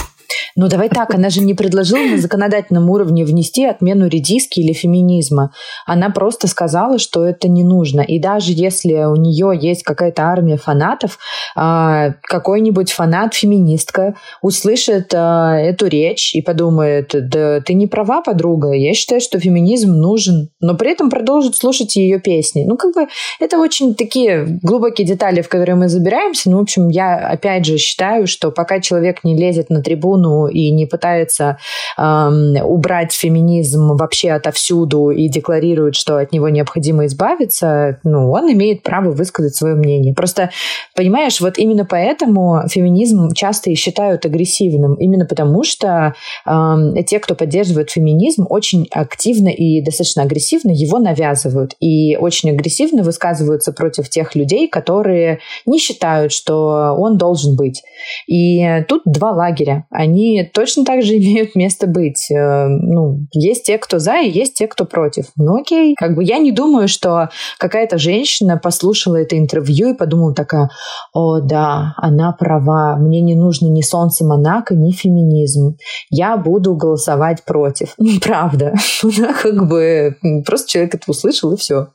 Ну, 0.56 0.68
давай 0.68 0.90
так, 0.90 1.14
она 1.14 1.30
же 1.30 1.42
не 1.42 1.54
предложила 1.54 2.04
на 2.04 2.18
законодательном 2.18 2.90
уровне 2.90 3.26
внести 3.26 3.66
отмену 3.66 4.08
редиски 4.08 4.60
или 4.60 4.74
феминизма. 4.74 5.52
Она 5.86 6.10
просто 6.10 6.48
сказала, 6.48 7.00
что 7.00 7.26
это 7.26 7.48
не 7.48 7.64
нужно. 7.64 8.02
И 8.02 8.20
даже 8.20 8.52
если 8.52 8.94
у 9.06 9.16
нее 9.16 9.52
есть 9.60 9.84
какая-то 9.84 10.24
армия 10.24 10.58
фанатов, 10.58 11.18
а, 11.56 12.14
какой-нибудь 12.22 12.92
фанат-феминистка 12.92 14.16
услышит 14.42 15.14
а, 15.14 15.58
эту 15.58 15.88
речь 15.88 16.36
и 16.36 16.42
подумает, 16.42 17.12
да 17.14 17.62
ты 17.62 17.74
не 17.74 17.88
права, 17.88 18.22
подруга, 18.22 18.72
я 18.72 18.94
считаю, 18.94 19.22
что 19.22 19.40
феминизм 19.40 19.92
нужен, 19.92 20.50
но 20.60 20.76
при 20.76 20.92
этом 20.92 21.10
продолжит 21.10 21.56
слушать 21.56 21.96
ее 21.96 22.20
песни. 22.20 22.66
Ну, 22.68 22.78
как 22.78 22.94
бы 22.94 23.08
это 23.40 23.60
очень 23.60 23.96
такие 23.96 24.46
глубокие 24.62 25.08
детали, 25.08 25.42
в 25.42 25.50
которые 25.50 25.76
мы 25.76 25.90
забираемся. 25.90 26.50
Ну, 26.50 26.58
в 26.58 26.62
общем, 26.62 26.90
я 26.90 27.18
опять 27.18 27.66
же 27.66 27.78
считаю, 27.78 28.28
что 28.28 28.52
пока 28.52 28.80
человек 28.80 29.24
не 29.24 29.38
лезет 29.38 29.70
на 29.70 29.82
трибуну 29.82 30.25
и 30.48 30.72
не 30.72 30.86
пытается 30.86 31.58
эм, 31.98 32.56
убрать 32.64 33.14
феминизм 33.14 33.96
вообще 33.96 34.32
отовсюду 34.32 35.10
и 35.10 35.28
декларирует, 35.28 35.96
что 35.96 36.18
от 36.18 36.32
него 36.32 36.50
необходимо 36.50 37.06
избавиться, 37.06 38.00
ну, 38.04 38.32
он 38.32 38.52
имеет 38.52 38.84
право 38.84 39.12
высказать 39.12 39.56
свое 39.56 39.76
мнение. 39.76 40.14
Просто, 40.14 40.52
понимаешь, 40.96 41.42
вот 41.42 41.58
именно 41.58 41.86
поэтому 41.86 42.64
феминизм 42.68 43.32
часто 43.34 43.70
и 43.70 43.76
считают 43.76 44.26
агрессивным. 44.26 44.96
Именно 44.96 45.26
потому, 45.26 45.64
что 45.64 46.16
э, 46.46 47.04
те, 47.08 47.20
кто 47.20 47.36
поддерживает 47.36 47.92
феминизм, 47.92 48.46
очень 48.50 48.88
активно 48.92 49.50
и 49.50 49.82
достаточно 49.82 50.24
агрессивно 50.24 50.72
его 50.72 51.00
навязывают. 51.00 51.76
И 51.80 52.18
очень 52.18 52.50
агрессивно 52.52 53.04
высказываются 53.04 53.72
против 53.72 54.10
тех 54.10 54.36
людей, 54.36 54.68
которые 54.68 55.40
не 55.66 55.80
считают, 55.80 56.32
что 56.32 56.96
он 56.98 57.18
должен 57.18 57.56
быть. 57.56 57.84
И 58.28 58.84
тут 58.88 59.02
два 59.06 59.32
лагеря. 59.32 59.86
Они 59.90 60.50
точно 60.54 60.86
так 60.86 61.04
же 61.04 61.14
имеют 61.18 61.56
место 61.56 61.88
быть. 61.88 62.30
Э, 62.32 62.68
ну, 62.68 63.28
есть 63.34 63.66
те, 63.66 63.78
кто 63.78 64.00
за, 64.00 64.22
и 64.22 64.30
есть 64.30 64.56
те, 64.56 64.68
кто 64.68 64.86
против. 64.86 65.26
Ну 65.36 65.60
окей. 65.62 65.96
Как 65.98 66.16
бы 66.16 66.24
я 66.24 66.38
не 66.38 66.52
думаю, 66.52 66.88
что 66.88 67.30
какая-то 67.60 67.98
женщина 67.98 68.58
послушала 68.58 69.18
это 69.18 69.38
интервью 69.38 69.90
и 69.90 69.98
подумала 69.98 70.34
такая, 70.34 70.70
о 71.14 71.40
да, 71.40 71.94
она 71.98 72.32
права, 72.32 72.98
мне 72.98 73.22
не 73.22 73.36
нужно 73.36 73.68
ни 73.68 73.82
солнце 73.82 74.26
Монако, 74.26 74.76
ни 74.76 74.92
феминизм. 74.92 75.78
Я 76.10 76.38
буду 76.38 76.76
голосовать 76.76 77.44
против. 77.44 77.94
Ну, 78.06 78.20
правда. 78.22 78.76
Как 79.42 79.68
бы 79.68 80.16
просто 80.46 80.70
человек 80.70 80.94
это 80.94 81.04
услышал, 81.08 81.52
и 81.54 81.58
все. 81.58 81.88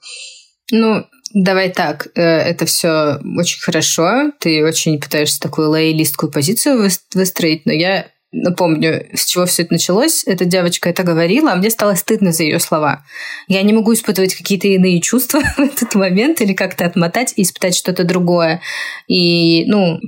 Ну, 0.72 1.04
Давай 1.32 1.70
так, 1.70 2.08
э, 2.16 2.22
это 2.22 2.66
все 2.66 3.20
очень 3.38 3.60
хорошо. 3.60 4.32
Ты 4.40 4.64
очень 4.64 5.00
пытаешься 5.00 5.40
такую 5.40 5.70
лоялистскую 5.70 6.30
позицию 6.30 6.90
выстроить, 7.14 7.66
но 7.66 7.72
я 7.72 8.06
напомню, 8.32 9.06
с 9.14 9.24
чего 9.26 9.46
все 9.46 9.62
это 9.62 9.74
началось. 9.74 10.22
Эта 10.24 10.44
девочка 10.44 10.88
это 10.88 11.02
говорила, 11.02 11.52
а 11.52 11.56
мне 11.56 11.70
стало 11.70 11.94
стыдно 11.94 12.32
за 12.32 12.44
ее 12.44 12.60
слова. 12.60 13.04
Я 13.48 13.62
не 13.62 13.72
могу 13.72 13.92
испытывать 13.92 14.34
какие-то 14.34 14.68
иные 14.68 15.00
чувства 15.00 15.40
в 15.56 15.60
этот 15.60 15.94
момент 15.94 16.40
или 16.40 16.52
как-то 16.52 16.84
отмотать 16.84 17.32
и 17.36 17.42
испытать 17.42 17.76
что-то 17.76 18.04
другое. 18.04 18.60
И, 19.08 19.64
ну, 19.66 20.00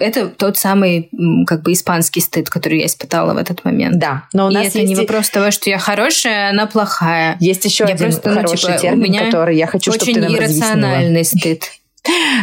это 0.00 0.28
тот 0.28 0.56
самый 0.56 1.10
как 1.46 1.62
бы 1.62 1.72
испанский 1.72 2.20
стыд, 2.20 2.50
который 2.50 2.80
я 2.80 2.86
испытала 2.86 3.34
в 3.34 3.36
этот 3.36 3.64
момент. 3.64 3.98
Да, 3.98 4.24
но 4.32 4.46
у 4.46 4.50
нас 4.50 4.64
и 4.64 4.68
это 4.68 4.82
не 4.82 4.96
вопрос 4.96 5.30
того, 5.30 5.50
что 5.50 5.70
я 5.70 5.78
хорошая, 5.78 6.50
она 6.50 6.66
плохая. 6.66 7.36
Есть 7.40 7.64
еще 7.64 7.84
я 7.84 7.94
один 7.94 8.10
просто, 8.10 8.34
хороший 8.34 8.52
ну, 8.52 8.56
типа, 8.56 8.78
термин, 8.78 9.26
который 9.26 9.56
я 9.56 9.66
хочу, 9.66 9.92
чтобы 9.92 10.12
ты 10.12 10.20
нам 10.20 10.34
иррациональный 10.34 11.24
стыд. 11.24 11.64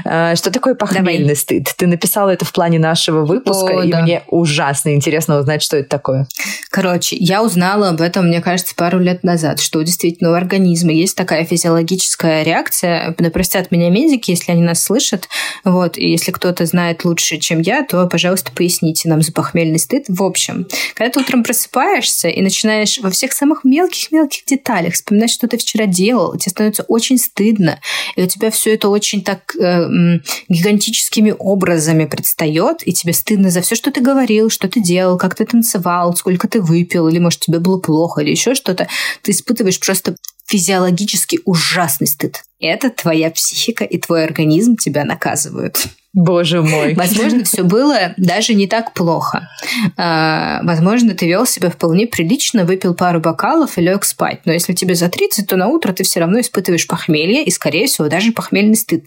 А, 0.05 0.35
что 0.35 0.51
такое 0.51 0.75
похмельный 0.75 1.19
Давай. 1.21 1.35
стыд? 1.35 1.73
Ты 1.77 1.87
написала 1.87 2.29
это 2.29 2.45
в 2.45 2.53
плане 2.53 2.79
нашего 2.79 3.25
выпуска, 3.25 3.79
О, 3.79 3.83
и 3.83 3.91
да. 3.91 4.01
мне 4.01 4.23
ужасно 4.27 4.93
интересно 4.93 5.39
узнать, 5.39 5.61
что 5.63 5.77
это 5.77 5.89
такое. 5.89 6.27
Короче, 6.69 7.15
я 7.15 7.43
узнала 7.43 7.89
об 7.89 8.01
этом, 8.01 8.27
мне 8.27 8.41
кажется, 8.41 8.75
пару 8.75 8.99
лет 8.99 9.23
назад, 9.23 9.59
что 9.59 9.81
действительно 9.81 10.31
у 10.31 10.33
организма 10.33 10.91
есть 10.91 11.15
такая 11.15 11.45
физиологическая 11.45 12.43
реакция. 12.43 13.15
Да 13.17 13.29
простят 13.29 13.71
меня 13.71 13.89
медики, 13.89 14.31
если 14.31 14.51
они 14.51 14.61
нас 14.61 14.83
слышат. 14.83 15.27
Вот, 15.63 15.97
и 15.97 16.07
если 16.07 16.31
кто-то 16.31 16.65
знает 16.65 17.03
лучше, 17.05 17.37
чем 17.37 17.61
я, 17.61 17.83
то, 17.83 18.05
пожалуйста, 18.07 18.51
поясните 18.51 19.09
нам 19.09 19.21
за 19.21 19.31
похмельный 19.31 19.79
стыд. 19.79 20.05
В 20.07 20.23
общем, 20.23 20.67
когда 20.93 21.11
ты 21.11 21.19
утром 21.19 21.43
просыпаешься 21.43 22.27
и 22.27 22.41
начинаешь 22.41 22.99
во 23.01 23.09
всех 23.09 23.33
самых 23.33 23.63
мелких-мелких 23.63 24.45
деталях 24.45 24.93
вспоминать, 24.93 25.31
что 25.31 25.47
ты 25.47 25.57
вчера 25.57 25.85
делал, 25.85 26.37
тебе 26.37 26.51
становится 26.51 26.83
очень 26.83 27.17
стыдно, 27.17 27.79
и 28.15 28.23
у 28.23 28.27
тебя 28.27 28.51
все 28.51 28.73
это 28.73 28.89
очень 28.89 29.23
так 29.23 29.55
э, 29.55 29.56
гигантическими 29.57 31.35
образами 31.37 32.05
предстает, 32.05 32.87
и 32.87 32.93
тебе 32.93 33.13
стыдно 33.13 33.49
за 33.49 33.61
все, 33.61 33.75
что 33.75 33.91
ты 33.91 34.01
говорил, 34.01 34.49
что 34.49 34.67
ты 34.67 34.81
делал, 34.81 35.17
как 35.17 35.35
ты 35.35 35.45
танцевал, 35.45 36.15
сколько 36.15 36.47
ты 36.47 36.61
выпил, 36.61 37.07
или, 37.07 37.19
может, 37.19 37.39
тебе 37.41 37.59
было 37.59 37.79
плохо, 37.79 38.21
или 38.21 38.31
еще 38.31 38.55
что-то, 38.55 38.87
ты 39.21 39.31
испытываешь 39.31 39.79
просто 39.79 40.15
физиологически 40.47 41.39
ужасный 41.45 42.07
стыд. 42.07 42.43
Это 42.59 42.89
твоя 42.89 43.29
психика 43.29 43.83
и 43.83 43.97
твой 43.99 44.23
организм 44.23 44.75
тебя 44.77 45.03
наказывают. 45.03 45.87
Боже 46.13 46.63
мой. 46.63 46.95
Возможно, 46.95 47.43
все 47.43 47.61
было 47.61 48.15
даже 48.17 48.55
не 48.55 48.65
так 48.65 48.93
плохо. 48.93 49.49
А, 49.97 50.61
возможно, 50.63 51.13
ты 51.13 51.27
вел 51.27 51.45
себя 51.45 51.69
вполне 51.69 52.07
прилично, 52.07 52.65
выпил 52.65 52.95
пару 52.95 53.19
бокалов 53.19 53.77
и 53.77 53.81
лег 53.81 54.03
спать. 54.03 54.39
Но 54.45 54.53
если 54.53 54.73
тебе 54.73 54.95
за 54.95 55.09
30, 55.09 55.45
то 55.45 55.57
на 55.57 55.67
утро 55.67 55.93
ты 55.93 56.03
все 56.03 56.19
равно 56.19 56.39
испытываешь 56.39 56.87
похмелье 56.87 57.43
и, 57.43 57.51
скорее 57.51 57.85
всего, 57.85 58.07
даже 58.07 58.31
похмельный 58.31 58.75
стыд. 58.75 59.05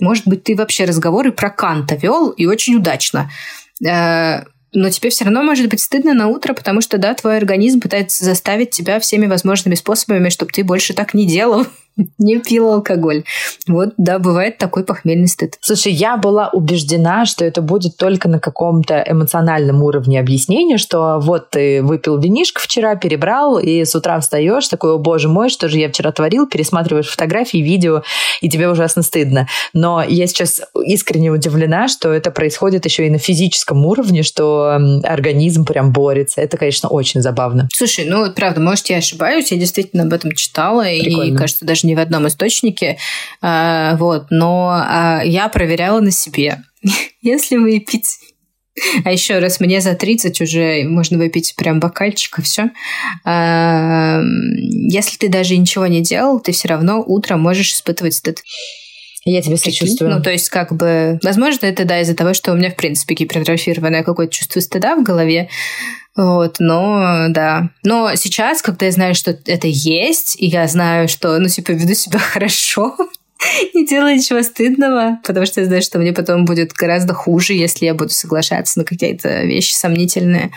Может 0.00 0.26
быть, 0.26 0.44
ты 0.44 0.54
вообще 0.54 0.84
разговоры 0.84 1.32
про 1.32 1.48
Канта 1.48 1.94
вел 1.94 2.28
и 2.28 2.44
очень 2.44 2.74
удачно 2.74 3.30
а, 3.86 4.44
но 4.72 4.90
тебе 4.90 5.10
все 5.10 5.24
равно 5.24 5.42
может 5.42 5.68
быть 5.68 5.80
стыдно 5.80 6.14
на 6.14 6.28
утро, 6.28 6.54
потому 6.54 6.80
что, 6.80 6.98
да, 6.98 7.14
твой 7.14 7.36
организм 7.36 7.80
пытается 7.80 8.24
заставить 8.24 8.70
тебя 8.70 9.00
всеми 9.00 9.26
возможными 9.26 9.74
способами, 9.74 10.28
чтобы 10.28 10.52
ты 10.52 10.64
больше 10.64 10.94
так 10.94 11.14
не 11.14 11.26
делал. 11.26 11.66
Не 12.18 12.38
пил 12.38 12.72
алкоголь. 12.72 13.24
Вот, 13.66 13.94
да, 13.96 14.18
бывает 14.18 14.58
такой 14.58 14.84
похмельный 14.84 15.28
стыд. 15.28 15.56
Слушай, 15.60 15.92
я 15.92 16.16
была 16.16 16.48
убеждена, 16.52 17.26
что 17.26 17.44
это 17.44 17.62
будет 17.62 17.96
только 17.96 18.28
на 18.28 18.38
каком-то 18.40 19.04
эмоциональном 19.06 19.82
уровне 19.82 20.20
объяснения, 20.20 20.78
что 20.78 21.18
вот 21.20 21.50
ты 21.50 21.82
выпил 21.82 22.18
винишко 22.18 22.60
вчера, 22.60 22.96
перебрал, 22.96 23.58
и 23.58 23.84
с 23.84 23.94
утра 23.94 24.18
встаешь, 24.20 24.68
такой, 24.68 24.94
о 24.94 24.98
боже 24.98 25.28
мой, 25.28 25.48
что 25.48 25.68
же 25.68 25.78
я 25.78 25.88
вчера 25.88 26.12
творил, 26.12 26.46
пересматриваешь 26.46 27.08
фотографии, 27.08 27.58
видео, 27.58 28.02
и 28.40 28.48
тебе 28.48 28.68
ужасно 28.68 29.02
стыдно. 29.02 29.48
Но 29.72 30.02
я 30.06 30.26
сейчас 30.26 30.60
искренне 30.84 31.30
удивлена, 31.30 31.88
что 31.88 32.12
это 32.12 32.30
происходит 32.30 32.84
еще 32.84 33.06
и 33.06 33.10
на 33.10 33.18
физическом 33.18 33.84
уровне, 33.86 34.22
что 34.22 34.78
организм 35.04 35.64
прям 35.64 35.92
борется. 35.92 36.40
Это, 36.40 36.56
конечно, 36.56 36.88
очень 36.88 37.20
забавно. 37.22 37.68
Слушай, 37.72 38.06
ну, 38.08 38.30
правда, 38.32 38.60
может, 38.60 38.86
я 38.88 38.98
ошибаюсь, 38.98 39.52
я 39.52 39.58
действительно 39.58 40.04
об 40.04 40.12
этом 40.12 40.32
читала, 40.32 40.82
Прикольно. 40.82 41.34
и, 41.34 41.36
кажется, 41.36 41.64
даже 41.64 41.86
не 41.90 41.96
в 41.96 41.98
одном 41.98 42.26
источнике, 42.28 42.98
а, 43.42 43.96
вот, 43.96 44.26
но 44.30 44.70
а, 44.72 45.22
я 45.24 45.48
проверяла 45.48 46.00
на 46.00 46.10
себе. 46.10 46.62
Если 47.20 47.56
выпить 47.56 48.06
а 49.04 49.12
еще 49.12 49.40
раз, 49.40 49.60
мне 49.60 49.80
за 49.80 49.94
30 49.94 50.40
уже 50.40 50.84
можно 50.84 51.18
выпить 51.18 51.54
прям 51.56 51.80
бокальчик 51.80 52.38
и 52.38 52.42
все. 52.42 52.70
А, 53.24 54.20
если 54.88 55.18
ты 55.18 55.28
даже 55.28 55.56
ничего 55.56 55.86
не 55.86 56.00
делал, 56.00 56.40
ты 56.40 56.52
все 56.52 56.68
равно 56.68 57.02
утром 57.04 57.40
можешь 57.40 57.72
испытывать 57.72 58.14
стыд. 58.14 58.42
Я 59.24 59.42
тебе 59.42 59.58
сочувствую. 59.58 60.10
Ну, 60.10 60.22
то 60.22 60.30
есть, 60.30 60.48
как 60.48 60.74
бы, 60.74 61.18
возможно, 61.22 61.66
это, 61.66 61.84
да, 61.84 62.00
из-за 62.00 62.14
того, 62.14 62.32
что 62.32 62.52
у 62.52 62.56
меня, 62.56 62.70
в 62.70 62.76
принципе, 62.76 63.14
гипертрофированное 63.14 64.02
какое-то 64.02 64.32
чувство 64.32 64.60
стыда 64.60 64.96
в 64.96 65.02
голове, 65.02 65.50
вот, 66.16 66.56
но 66.58 67.26
да. 67.28 67.70
Но 67.84 68.14
сейчас, 68.16 68.62
когда 68.62 68.86
я 68.86 68.92
знаю, 68.92 69.14
что 69.14 69.30
это 69.46 69.66
есть, 69.66 70.36
и 70.40 70.46
я 70.46 70.66
знаю, 70.66 71.08
что, 71.08 71.38
ну, 71.38 71.48
типа, 71.48 71.72
веду 71.72 71.94
себя 71.94 72.18
хорошо, 72.32 72.96
не 73.74 73.86
делаю 73.86 74.16
ничего 74.16 74.42
стыдного, 74.42 75.18
потому 75.24 75.46
что 75.46 75.60
я 75.60 75.66
знаю, 75.66 75.82
что 75.82 75.98
мне 75.98 76.12
потом 76.12 76.44
будет 76.44 76.72
гораздо 76.72 77.14
хуже, 77.14 77.54
если 77.54 77.86
я 77.86 77.94
буду 77.94 78.10
соглашаться 78.10 78.78
на 78.78 78.84
какие-то 78.84 79.44
вещи 79.44 79.72
сомнительные. 79.72 80.50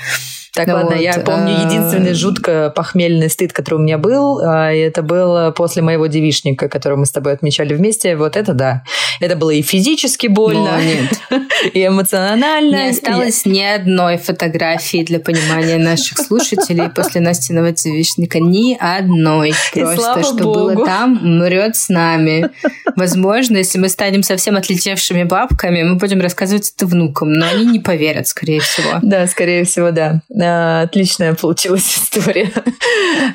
Так, 0.55 0.67
ну 0.67 0.75
ладно, 0.75 0.91
вот, 0.91 1.01
я 1.01 1.13
помню 1.13 1.55
а, 1.57 1.65
единственный 1.65 2.13
жутко 2.13 2.71
похмельный 2.75 3.27
стыд, 3.27 3.51
который 3.53 3.75
у 3.75 3.79
меня 3.79 3.97
был, 3.97 4.39
а, 4.39 4.71
и 4.71 4.77
это 4.77 5.01
было 5.01 5.49
после 5.49 5.81
моего 5.81 6.05
девишника, 6.05 6.69
который 6.69 6.95
мы 6.95 7.07
с 7.07 7.11
тобой 7.11 7.33
отмечали 7.33 7.73
вместе. 7.73 8.15
Вот 8.15 8.37
это 8.37 8.53
да. 8.53 8.83
Это 9.19 9.35
было 9.35 9.49
и 9.49 9.63
физически 9.63 10.27
больно, 10.27 10.79
и 11.73 11.87
эмоционально. 11.87 12.75
Не 12.75 12.89
осталось 12.91 13.45
ни 13.45 13.61
одной 13.61 14.17
фотографии 14.17 15.03
для 15.03 15.19
понимания 15.19 15.77
наших 15.77 16.19
слушателей 16.19 16.87
после 16.89 17.21
Настиного 17.21 17.71
девишника. 17.71 18.39
Ни 18.39 18.77
одной. 18.79 19.53
Просто, 19.73 20.21
что 20.21 20.35
было 20.35 20.85
там, 20.85 21.19
мрет 21.39 21.75
с 21.75 21.89
нами. 21.89 22.51
Возможно, 22.95 23.57
если 23.57 23.79
мы 23.79 23.89
станем 23.89 24.21
совсем 24.21 24.55
отлетевшими 24.55 25.23
бабками, 25.23 25.81
мы 25.81 25.95
будем 25.95 26.21
рассказывать 26.21 26.71
это 26.75 26.85
внукам, 26.85 27.33
но 27.33 27.47
они 27.47 27.65
не 27.65 27.79
поверят, 27.79 28.27
скорее 28.27 28.59
всего. 28.59 28.99
Да, 29.01 29.25
скорее 29.25 29.63
всего, 29.63 29.89
да. 29.89 30.21
Отличная 30.43 31.33
получилась 31.33 31.85
история. 32.03 32.51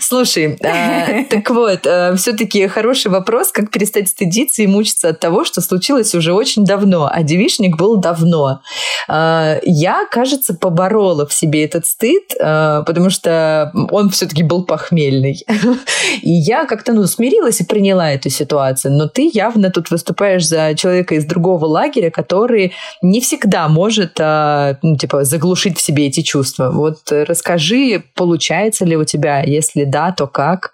Слушай, 0.00 0.56
так 1.30 1.50
вот, 1.50 1.80
все-таки 2.18 2.66
хороший 2.68 3.10
вопрос, 3.10 3.50
как 3.50 3.70
перестать 3.70 4.08
стыдиться 4.08 4.62
и 4.62 4.66
мучиться 4.66 5.10
от 5.10 5.20
того, 5.20 5.44
что 5.44 5.60
случилось 5.60 6.14
уже 6.14 6.32
очень 6.32 6.64
давно, 6.64 7.08
а 7.12 7.22
девишник 7.22 7.76
был 7.76 7.96
давно. 7.96 8.60
Я, 9.08 10.06
кажется, 10.10 10.54
поборола 10.54 11.26
в 11.26 11.32
себе 11.32 11.64
этот 11.64 11.86
стыд, 11.86 12.34
потому 12.38 13.10
что 13.10 13.72
он 13.90 14.10
все-таки 14.10 14.42
был 14.42 14.64
похмельный. 14.64 15.44
И 16.22 16.30
я 16.30 16.64
как-то 16.64 16.92
ну, 16.92 17.06
смирилась 17.06 17.60
и 17.60 17.64
приняла 17.64 18.10
эту 18.12 18.30
ситуацию. 18.30 18.92
Но 18.92 19.08
ты 19.08 19.30
явно 19.32 19.70
тут 19.70 19.90
выступаешь 19.90 20.46
за 20.46 20.74
человека 20.74 21.14
из 21.14 21.24
другого 21.24 21.66
лагеря, 21.66 22.10
который 22.10 22.72
не 23.02 23.20
всегда 23.20 23.68
может 23.68 24.18
ну, 24.18 24.96
типа, 24.96 25.24
заглушить 25.24 25.78
в 25.78 25.80
себе 25.80 26.06
эти 26.06 26.22
чувства. 26.22 26.70
Вот 26.70 26.97
расскажи, 27.10 28.02
получается 28.14 28.84
ли 28.84 28.96
у 28.96 29.04
тебя? 29.04 29.42
Если 29.42 29.84
да, 29.84 30.12
то 30.12 30.26
как? 30.26 30.72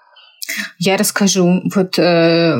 Я 0.78 0.96
расскажу. 0.96 1.62
Вот 1.74 1.98
э, 1.98 2.56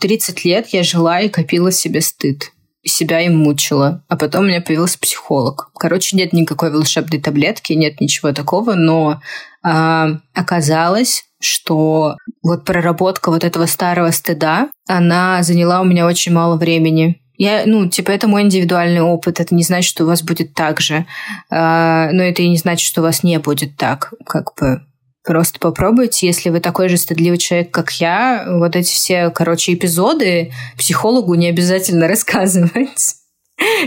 30 0.00 0.44
лет 0.44 0.68
я 0.68 0.82
жила 0.82 1.20
и 1.20 1.28
копила 1.28 1.70
себе 1.70 2.00
стыд 2.00 2.50
себя 2.86 3.20
им 3.20 3.38
мучила. 3.38 4.04
А 4.08 4.16
потом 4.16 4.44
у 4.44 4.48
меня 4.48 4.60
появился 4.60 4.98
психолог. 4.98 5.70
Короче, 5.78 6.16
нет 6.16 6.32
никакой 6.32 6.70
волшебной 6.70 7.20
таблетки, 7.20 7.72
нет 7.72 8.00
ничего 8.00 8.32
такого, 8.32 8.74
но 8.74 9.20
э, 9.66 10.06
оказалось, 10.34 11.24
что 11.40 12.16
вот 12.42 12.64
проработка 12.64 13.30
вот 13.30 13.44
этого 13.44 13.66
старого 13.66 14.10
стыда, 14.10 14.68
она 14.86 15.42
заняла 15.42 15.80
у 15.80 15.84
меня 15.84 16.06
очень 16.06 16.32
мало 16.32 16.56
времени. 16.56 17.22
Я, 17.36 17.64
ну, 17.66 17.88
типа, 17.88 18.10
это 18.10 18.28
мой 18.28 18.42
индивидуальный 18.42 19.00
опыт. 19.00 19.40
Это 19.40 19.54
не 19.54 19.62
значит, 19.62 19.88
что 19.88 20.04
у 20.04 20.06
вас 20.06 20.22
будет 20.22 20.54
так 20.54 20.80
же. 20.80 21.06
Э, 21.50 22.10
но 22.12 22.22
это 22.22 22.42
и 22.42 22.48
не 22.48 22.56
значит, 22.56 22.86
что 22.86 23.00
у 23.00 23.04
вас 23.04 23.22
не 23.22 23.38
будет 23.38 23.76
так. 23.76 24.12
Как 24.24 24.54
бы 24.54 24.82
Просто 25.24 25.58
попробуйте, 25.58 26.26
если 26.26 26.50
вы 26.50 26.60
такой 26.60 26.90
же 26.90 26.98
стыдливый 26.98 27.38
человек, 27.38 27.70
как 27.70 27.90
я, 27.92 28.44
вот 28.46 28.76
эти 28.76 28.92
все, 28.92 29.30
короче, 29.30 29.72
эпизоды 29.72 30.52
психологу 30.76 31.34
не 31.34 31.48
обязательно 31.48 32.06
рассказывать. 32.08 33.16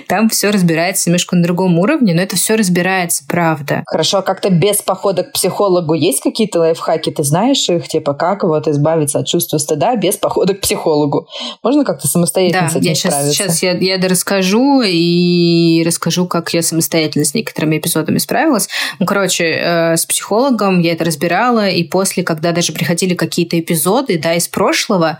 Там 0.07 0.29
все 0.29 0.49
разбирается 0.49 1.09
немножко 1.09 1.35
на 1.35 1.43
другом 1.43 1.77
уровне, 1.79 2.13
но 2.13 2.21
это 2.21 2.35
все 2.35 2.55
разбирается, 2.55 3.23
правда. 3.27 3.83
Хорошо, 3.85 4.19
а 4.19 4.21
как-то 4.21 4.49
без 4.49 4.81
похода 4.81 5.23
к 5.23 5.33
психологу 5.33 5.93
есть 5.93 6.21
какие-то 6.21 6.59
лайфхаки? 6.59 7.11
Ты 7.11 7.23
знаешь 7.23 7.67
их? 7.69 7.87
Типа, 7.87 8.13
как 8.13 8.43
вот 8.43 8.67
избавиться 8.67 9.19
от 9.19 9.27
чувства 9.27 9.57
стыда 9.57 9.95
без 9.95 10.17
похода 10.17 10.53
к 10.53 10.61
психологу? 10.61 11.27
Можно 11.63 11.83
как-то 11.83 12.07
самостоятельно 12.07 12.63
да, 12.63 12.69
с 12.69 12.75
этим 12.75 12.87
я 12.87 12.95
сейчас, 12.95 13.13
справиться? 13.13 13.43
сейчас 13.43 13.63
я, 13.63 13.71
я 13.73 14.07
расскажу 14.07 14.81
и 14.81 15.83
расскажу, 15.85 16.27
как 16.27 16.53
я 16.53 16.61
самостоятельно 16.61 17.25
с 17.25 17.33
некоторыми 17.33 17.77
эпизодами 17.77 18.17
справилась. 18.17 18.67
Ну, 18.99 19.05
короче, 19.05 19.45
э, 19.45 19.97
с 19.97 20.05
психологом 20.05 20.79
я 20.79 20.93
это 20.93 21.05
разбирала, 21.05 21.69
и 21.69 21.83
после, 21.83 22.23
когда 22.23 22.51
даже 22.51 22.73
приходили 22.73 23.13
какие-то 23.15 23.59
эпизоды, 23.59 24.19
да, 24.19 24.33
из 24.33 24.47
прошлого, 24.47 25.19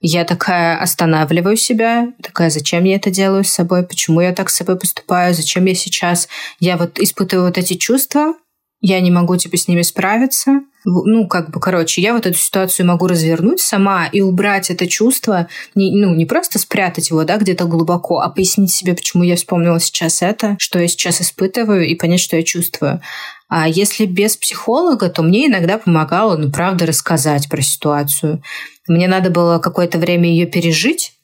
я 0.00 0.24
такая 0.24 0.78
останавливаю 0.80 1.56
себя, 1.56 2.12
такая, 2.22 2.50
зачем 2.50 2.84
я 2.84 2.96
это 2.96 3.10
делаю 3.10 3.44
с 3.44 3.50
собой, 3.50 3.84
почему 3.84 4.20
я 4.20 4.32
так 4.32 4.50
с 4.50 4.56
собой 4.56 4.78
поступаю, 4.78 5.34
зачем 5.34 5.64
я 5.64 5.74
сейчас, 5.74 6.28
я 6.60 6.76
вот 6.76 6.98
испытываю 6.98 7.46
вот 7.46 7.58
эти 7.58 7.74
чувства, 7.74 8.34
я 8.80 9.00
не 9.00 9.10
могу, 9.10 9.36
типа, 9.36 9.56
с 9.56 9.66
ними 9.66 9.82
справиться. 9.82 10.60
Ну, 10.84 11.26
как 11.26 11.50
бы, 11.50 11.60
короче, 11.60 12.00
я 12.00 12.14
вот 12.14 12.26
эту 12.26 12.38
ситуацию 12.38 12.86
могу 12.86 13.08
развернуть 13.08 13.60
сама 13.60 14.06
и 14.06 14.20
убрать 14.20 14.70
это 14.70 14.86
чувство, 14.86 15.48
не, 15.74 15.90
ну, 15.90 16.14
не 16.14 16.24
просто 16.24 16.58
спрятать 16.58 17.10
его, 17.10 17.24
да, 17.24 17.36
где-то 17.36 17.64
глубоко, 17.64 18.20
а 18.20 18.30
пояснить 18.30 18.70
себе, 18.70 18.94
почему 18.94 19.24
я 19.24 19.36
вспомнила 19.36 19.80
сейчас 19.80 20.22
это, 20.22 20.56
что 20.58 20.78
я 20.78 20.86
сейчас 20.86 21.20
испытываю, 21.20 21.86
и 21.86 21.94
понять, 21.96 22.20
что 22.20 22.36
я 22.36 22.42
чувствую. 22.42 23.00
А 23.48 23.68
если 23.68 24.06
без 24.06 24.36
психолога, 24.36 25.08
то 25.08 25.22
мне 25.22 25.46
иногда 25.46 25.78
помогало, 25.78 26.36
ну, 26.36 26.50
правда, 26.50 26.86
рассказать 26.86 27.48
про 27.48 27.60
ситуацию. 27.60 28.42
Мне 28.86 29.08
надо 29.08 29.30
было 29.30 29.58
какое-то 29.58 29.98
время 29.98 30.28
ее 30.28 30.46
пережить, 30.46 31.14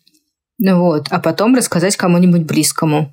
ну 0.59 0.81
вот, 0.81 1.07
а 1.11 1.21
потом 1.21 1.55
рассказать 1.55 1.97
кому-нибудь 1.97 2.43
близкому. 2.43 3.13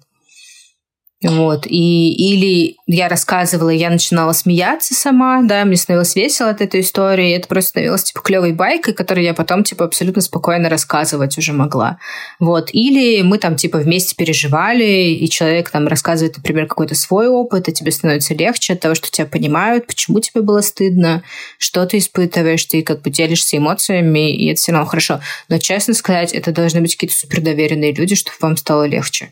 Вот. 1.24 1.68
И, 1.68 2.14
или 2.14 2.78
я 2.88 3.08
рассказывала, 3.08 3.70
я 3.70 3.92
начинала 3.92 4.34
смеяться 4.34 4.96
сама, 4.96 5.42
да, 5.44 5.66
мне 5.66 5.78
становилось 5.78 6.16
весело 6.16 6.50
от 6.50 6.62
этой 6.62 6.82
истории, 6.82 7.36
это 7.36 7.48
просто 7.48 7.70
становилось, 7.70 8.04
типа, 8.06 8.22
клевой 8.22 8.54
байкой, 8.54 8.96
которую 8.96 9.24
я 9.24 9.36
потом, 9.36 9.64
типа, 9.64 9.86
абсолютно 9.86 10.24
спокойно 10.24 10.68
рассказывать 10.68 11.38
уже 11.38 11.54
могла. 11.54 12.00
Вот. 12.40 12.70
Или 12.74 13.22
мы 13.22 13.38
там, 13.38 13.56
типа, 13.56 13.78
вместе 13.78 14.16
переживали, 14.16 15.12
и 15.12 15.30
человек 15.30 15.70
там 15.70 15.88
рассказывает, 15.88 16.38
например, 16.38 16.66
какой-то 16.66 16.96
свой 16.96 17.28
опыт, 17.28 17.70
и 17.70 17.74
тебе 17.74 17.92
становится 17.92 18.34
легче 18.34 18.74
от 18.74 18.80
того, 18.80 18.96
что 18.96 19.12
тебя 19.12 19.28
понимают, 19.28 19.86
почему 19.86 20.20
тебе 20.22 20.42
было 20.42 20.62
стыдно, 20.62 21.22
что 21.60 21.86
ты 21.86 22.00
испытываешь, 22.00 22.66
ты 22.66 22.82
как 22.82 23.04
бы 23.04 23.12
делишься 23.12 23.58
эмоциями, 23.58 24.36
и 24.36 24.52
это 24.52 24.60
все 24.60 24.72
равно 24.72 24.88
хорошо. 24.88 25.22
Но, 25.50 25.60
честно 25.60 25.94
сказать, 25.94 26.34
это 26.34 26.52
должны 26.52 26.82
быть 26.82 26.96
какие-то 26.96 27.16
супердоверенные 27.16 27.94
люди, 27.94 28.16
чтобы 28.16 28.38
вам 28.42 28.58
стало 28.58 28.88
легче. 28.88 29.32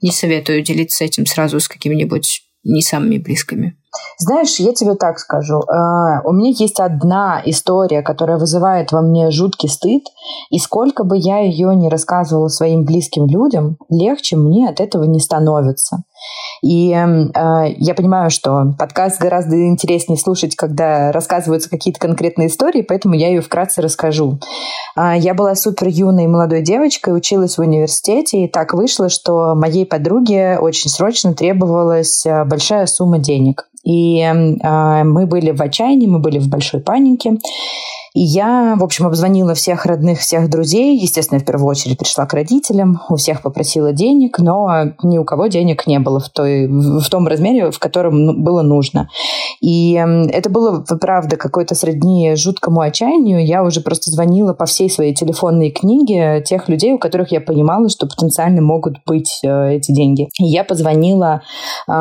Не 0.00 0.12
советую 0.12 0.62
делиться 0.62 1.04
этим 1.04 1.26
сразу 1.26 1.60
с 1.60 1.68
какими-нибудь 1.68 2.42
не 2.64 2.82
самыми 2.82 3.18
близкими. 3.18 3.76
Знаешь, 4.18 4.58
я 4.58 4.72
тебе 4.72 4.94
так 4.94 5.18
скажу. 5.18 5.62
А, 5.68 6.20
у 6.24 6.32
меня 6.32 6.50
есть 6.50 6.80
одна 6.80 7.40
история, 7.44 8.02
которая 8.02 8.38
вызывает 8.38 8.92
во 8.92 9.00
мне 9.00 9.30
жуткий 9.30 9.68
стыд, 9.68 10.04
и 10.50 10.58
сколько 10.58 11.04
бы 11.04 11.16
я 11.16 11.38
ее 11.38 11.74
не 11.74 11.88
рассказывала 11.88 12.48
своим 12.48 12.84
близким 12.84 13.26
людям, 13.26 13.76
легче 13.88 14.36
мне 14.36 14.68
от 14.68 14.80
этого 14.80 15.04
не 15.04 15.20
становится. 15.20 16.02
И 16.62 16.90
э, 16.92 17.74
я 17.76 17.94
понимаю, 17.94 18.30
что 18.30 18.74
подкаст 18.78 19.20
гораздо 19.20 19.68
интереснее 19.68 20.18
слушать, 20.18 20.56
когда 20.56 21.12
рассказываются 21.12 21.70
какие-то 21.70 22.00
конкретные 22.00 22.48
истории, 22.48 22.82
поэтому 22.82 23.14
я 23.14 23.28
ее 23.28 23.40
вкратце 23.40 23.80
расскажу. 23.80 24.40
Э, 24.96 25.12
я 25.16 25.34
была 25.34 25.54
супер 25.54 25.86
юной 25.88 26.26
молодой 26.26 26.62
девочкой, 26.62 27.16
училась 27.16 27.56
в 27.56 27.60
университете, 27.60 28.44
и 28.44 28.48
так 28.48 28.74
вышло, 28.74 29.08
что 29.08 29.54
моей 29.54 29.86
подруге 29.86 30.58
очень 30.60 30.90
срочно 30.90 31.34
требовалась 31.34 32.26
большая 32.46 32.86
сумма 32.86 33.18
денег. 33.18 33.68
И 33.88 34.20
э, 34.20 35.04
мы 35.04 35.26
были 35.26 35.50
в 35.50 35.62
отчаянии, 35.62 36.06
мы 36.06 36.18
были 36.18 36.38
в 36.38 36.48
большой 36.48 36.80
панике. 36.80 37.38
И 38.14 38.20
я, 38.20 38.76
в 38.78 38.84
общем, 38.84 39.06
обзвонила 39.06 39.54
всех 39.54 39.86
родных, 39.86 40.20
всех 40.20 40.48
друзей. 40.50 40.98
Естественно, 40.98 41.40
в 41.40 41.44
первую 41.44 41.68
очередь 41.68 41.98
пришла 41.98 42.26
к 42.26 42.34
родителям, 42.34 43.00
у 43.08 43.16
всех 43.16 43.42
попросила 43.42 43.92
денег, 43.92 44.38
но 44.38 44.92
ни 45.02 45.18
у 45.18 45.24
кого 45.24 45.46
денег 45.46 45.86
не 45.86 45.98
было 45.98 46.20
в, 46.20 46.28
той, 46.28 46.66
в 46.66 47.08
том 47.08 47.26
размере, 47.26 47.70
в 47.70 47.78
котором 47.78 48.24
ну, 48.24 48.32
было 48.32 48.62
нужно. 48.62 49.08
И 49.60 49.92
это 49.92 50.50
было, 50.50 50.84
правда, 51.00 51.36
какой-то 51.36 51.74
сродни 51.74 52.34
жуткому 52.36 52.80
отчаянию. 52.80 53.44
Я 53.44 53.62
уже 53.62 53.80
просто 53.80 54.10
звонила 54.10 54.54
по 54.54 54.66
всей 54.66 54.90
своей 54.90 55.14
телефонной 55.14 55.70
книге 55.70 56.42
тех 56.42 56.68
людей, 56.68 56.92
у 56.92 56.98
которых 56.98 57.32
я 57.32 57.40
понимала, 57.40 57.88
что 57.88 58.06
потенциально 58.06 58.62
могут 58.62 58.96
быть 59.06 59.40
э, 59.44 59.74
эти 59.74 59.92
деньги. 59.92 60.28
И 60.38 60.44
я 60.44 60.64
позвонила 60.64 61.42
э, 61.86 61.92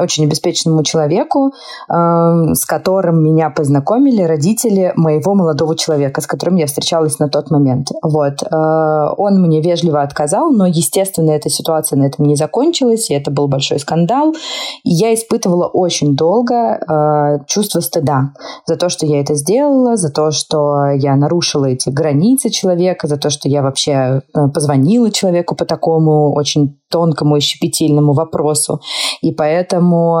очень 0.00 0.24
обеспеченному 0.24 0.82
человеку, 0.84 1.52
э, 1.88 2.54
с 2.54 2.64
которым 2.64 3.22
меня 3.22 3.50
познакомили 3.50 4.22
родители 4.22 4.92
моего 4.96 5.34
молодого 5.34 5.51
молодого 5.52 5.76
человека, 5.76 6.20
с 6.20 6.26
которым 6.26 6.56
я 6.56 6.66
встречалась 6.66 7.18
на 7.18 7.28
тот 7.28 7.50
момент. 7.50 7.88
Вот. 8.02 8.42
Э, 8.42 9.14
он 9.18 9.42
мне 9.42 9.60
вежливо 9.60 10.02
отказал, 10.02 10.50
но, 10.50 10.66
естественно, 10.66 11.30
эта 11.32 11.50
ситуация 11.50 11.98
на 11.98 12.04
этом 12.04 12.26
не 12.26 12.36
закончилась, 12.36 13.10
и 13.10 13.14
это 13.14 13.30
был 13.30 13.48
большой 13.48 13.78
скандал. 13.78 14.32
И 14.84 14.90
я 14.90 15.12
испытывала 15.12 15.66
очень 15.66 16.16
долго 16.16 16.54
э, 16.54 17.44
чувство 17.46 17.80
стыда 17.80 18.32
за 18.66 18.76
то, 18.76 18.88
что 18.88 19.06
я 19.06 19.20
это 19.20 19.34
сделала, 19.34 19.96
за 19.96 20.10
то, 20.10 20.30
что 20.30 20.86
я 20.94 21.16
нарушила 21.16 21.66
эти 21.66 21.90
границы 21.90 22.48
человека, 22.48 23.06
за 23.06 23.16
то, 23.16 23.28
что 23.28 23.48
я 23.48 23.62
вообще 23.62 23.92
э, 23.92 24.48
позвонила 24.54 25.10
человеку 25.10 25.54
по 25.54 25.64
такому 25.64 26.32
очень 26.34 26.78
тонкому 26.92 27.36
и 27.36 27.40
щепетильному 27.40 28.12
вопросу. 28.12 28.80
И 29.22 29.32
поэтому, 29.32 30.18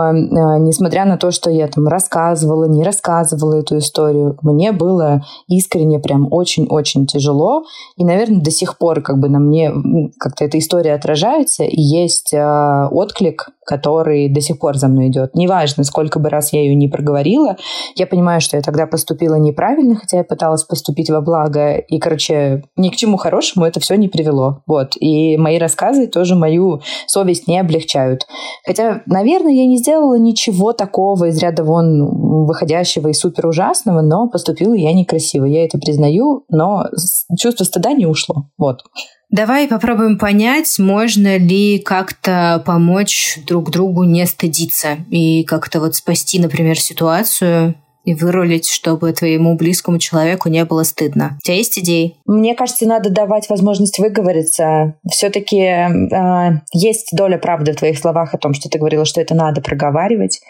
несмотря 0.58 1.04
на 1.04 1.16
то, 1.16 1.30
что 1.30 1.50
я 1.50 1.68
там 1.68 1.86
рассказывала, 1.86 2.64
не 2.64 2.82
рассказывала 2.82 3.54
эту 3.54 3.78
историю, 3.78 4.36
мне 4.42 4.72
было 4.72 5.22
искренне 5.48 5.98
прям 5.98 6.26
очень-очень 6.32 7.06
тяжело. 7.06 7.64
И, 7.96 8.04
наверное, 8.04 8.40
до 8.40 8.50
сих 8.50 8.78
пор 8.78 9.02
как 9.02 9.18
бы 9.18 9.28
на 9.28 9.38
мне 9.38 9.70
как-то 10.18 10.44
эта 10.44 10.58
история 10.58 10.94
отражается, 10.94 11.64
и 11.64 11.80
есть 11.80 12.32
э, 12.32 12.88
отклик, 12.90 13.50
который 13.64 14.28
до 14.28 14.40
сих 14.40 14.58
пор 14.58 14.76
за 14.76 14.88
мной 14.88 15.08
идет. 15.08 15.34
Неважно, 15.34 15.84
сколько 15.84 16.18
бы 16.18 16.28
раз 16.28 16.52
я 16.52 16.60
ее 16.60 16.74
не 16.74 16.88
проговорила, 16.88 17.56
я 17.96 18.06
понимаю, 18.06 18.40
что 18.40 18.56
я 18.56 18.62
тогда 18.62 18.86
поступила 18.86 19.36
неправильно, 19.36 19.94
хотя 19.96 20.18
я 20.18 20.24
пыталась 20.24 20.64
поступить 20.64 21.10
во 21.10 21.20
благо, 21.20 21.76
и, 21.76 21.98
короче, 21.98 22.62
ни 22.76 22.88
к 22.88 22.96
чему 22.96 23.16
хорошему 23.16 23.66
это 23.66 23.78
все 23.80 23.96
не 23.96 24.08
привело. 24.08 24.62
Вот. 24.66 24.92
И 24.98 25.36
мои 25.36 25.58
рассказы 25.58 26.06
тоже 26.06 26.34
мою 26.34 26.61
мою 26.62 26.82
совесть 27.06 27.48
не 27.48 27.58
облегчают. 27.58 28.26
Хотя, 28.64 29.02
наверное, 29.06 29.52
я 29.52 29.66
не 29.66 29.78
сделала 29.78 30.18
ничего 30.18 30.72
такого 30.72 31.26
из 31.26 31.38
ряда 31.38 31.64
вон 31.64 32.46
выходящего 32.46 33.08
и 33.08 33.12
супер 33.12 33.46
ужасного, 33.46 34.00
но 34.00 34.28
поступила 34.28 34.74
я 34.74 34.92
некрасиво. 34.92 35.44
Я 35.44 35.64
это 35.64 35.78
признаю, 35.78 36.44
но 36.48 36.86
чувство 37.38 37.64
стыда 37.64 37.92
не 37.92 38.06
ушло. 38.06 38.48
Вот. 38.58 38.82
Давай 39.30 39.66
попробуем 39.66 40.18
понять, 40.18 40.78
можно 40.78 41.38
ли 41.38 41.78
как-то 41.78 42.62
помочь 42.66 43.38
друг 43.46 43.70
другу 43.70 44.04
не 44.04 44.26
стыдиться 44.26 44.98
и 45.10 45.42
как-то 45.44 45.80
вот 45.80 45.94
спасти, 45.94 46.38
например, 46.38 46.78
ситуацию 46.78 47.74
и 48.04 48.14
вырулить, 48.14 48.68
чтобы 48.68 49.12
твоему 49.12 49.56
близкому 49.56 49.98
человеку 49.98 50.48
не 50.48 50.64
было 50.64 50.82
стыдно. 50.82 51.38
У 51.42 51.46
тебя 51.46 51.56
есть 51.56 51.78
идеи? 51.78 52.16
Мне 52.26 52.54
кажется, 52.54 52.86
надо 52.86 53.10
давать 53.10 53.48
возможность 53.48 53.98
выговориться. 53.98 54.94
Все-таки 55.08 55.60
э, 55.60 56.60
есть 56.72 57.10
доля 57.12 57.38
правды 57.38 57.72
в 57.72 57.76
твоих 57.76 57.98
словах 57.98 58.34
о 58.34 58.38
том, 58.38 58.54
что 58.54 58.68
ты 58.68 58.78
говорила, 58.78 59.04
что 59.04 59.20
это 59.20 59.34
надо 59.34 59.60
проговаривать. 59.60 60.40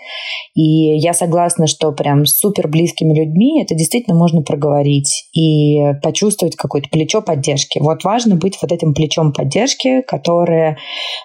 И 0.54 0.96
я 0.96 1.12
согласна, 1.12 1.66
что 1.66 1.92
прям 1.92 2.24
с 2.24 2.38
супер 2.38 2.68
близкими 2.68 3.14
людьми 3.14 3.62
это 3.62 3.74
действительно 3.74 4.16
можно 4.16 4.42
проговорить 4.42 5.28
и 5.34 5.92
почувствовать 6.02 6.56
какое-то 6.56 6.88
плечо 6.88 7.20
поддержки. 7.20 7.78
Вот 7.80 8.04
важно 8.04 8.36
быть 8.36 8.58
вот 8.62 8.72
этим 8.72 8.94
плечом 8.94 9.32
поддержки, 9.32 10.02
которое 10.02 10.78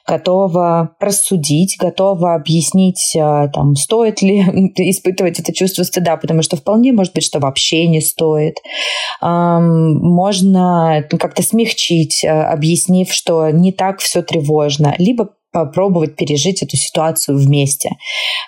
готово 0.06 0.96
рассудить, 1.00 1.78
готово 1.80 2.36
объяснить, 2.36 3.16
э, 3.16 3.50
там, 3.54 3.76
стоит 3.76 4.22
ли 4.22 4.40
испытывать 4.76 5.40
это 5.40 5.54
чувство 5.54 5.84
стыда 5.84 6.17
потому 6.18 6.42
что 6.42 6.58
вполне 6.58 6.92
может 6.92 7.14
быть, 7.14 7.24
что 7.24 7.40
вообще 7.40 7.88
не 7.88 8.02
стоит. 8.02 8.58
Можно 9.22 11.06
как-то 11.20 11.42
смягчить, 11.44 12.24
э, 12.24 12.28
объяснив, 12.28 13.12
что 13.12 13.50
не 13.50 13.72
так 13.72 14.00
все 14.00 14.22
тревожно, 14.22 14.96
либо 14.98 15.30
попробовать 15.52 16.16
пережить 16.16 16.62
эту 16.62 16.76
ситуацию 16.78 17.38
вместе. 17.38 17.92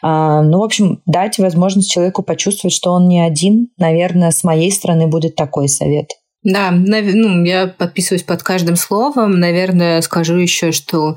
Ну, 0.03 0.59
в 0.59 0.63
общем, 0.63 1.01
дать 1.05 1.39
возможность 1.39 1.91
человеку 1.91 2.21
почувствовать, 2.23 2.73
что 2.73 2.91
он 2.91 3.07
не 3.07 3.21
один. 3.21 3.69
Наверное, 3.77 4.31
с 4.31 4.43
моей 4.43 4.71
стороны 4.71 5.07
будет 5.07 5.35
такой 5.35 5.69
совет. 5.69 6.11
Да, 6.43 6.71
ну, 6.71 7.43
я 7.43 7.67
подписываюсь 7.67 8.23
под 8.23 8.43
каждым 8.43 8.75
словом. 8.75 9.39
Наверное, 9.39 10.01
скажу 10.01 10.35
еще, 10.35 10.71
что 10.71 11.15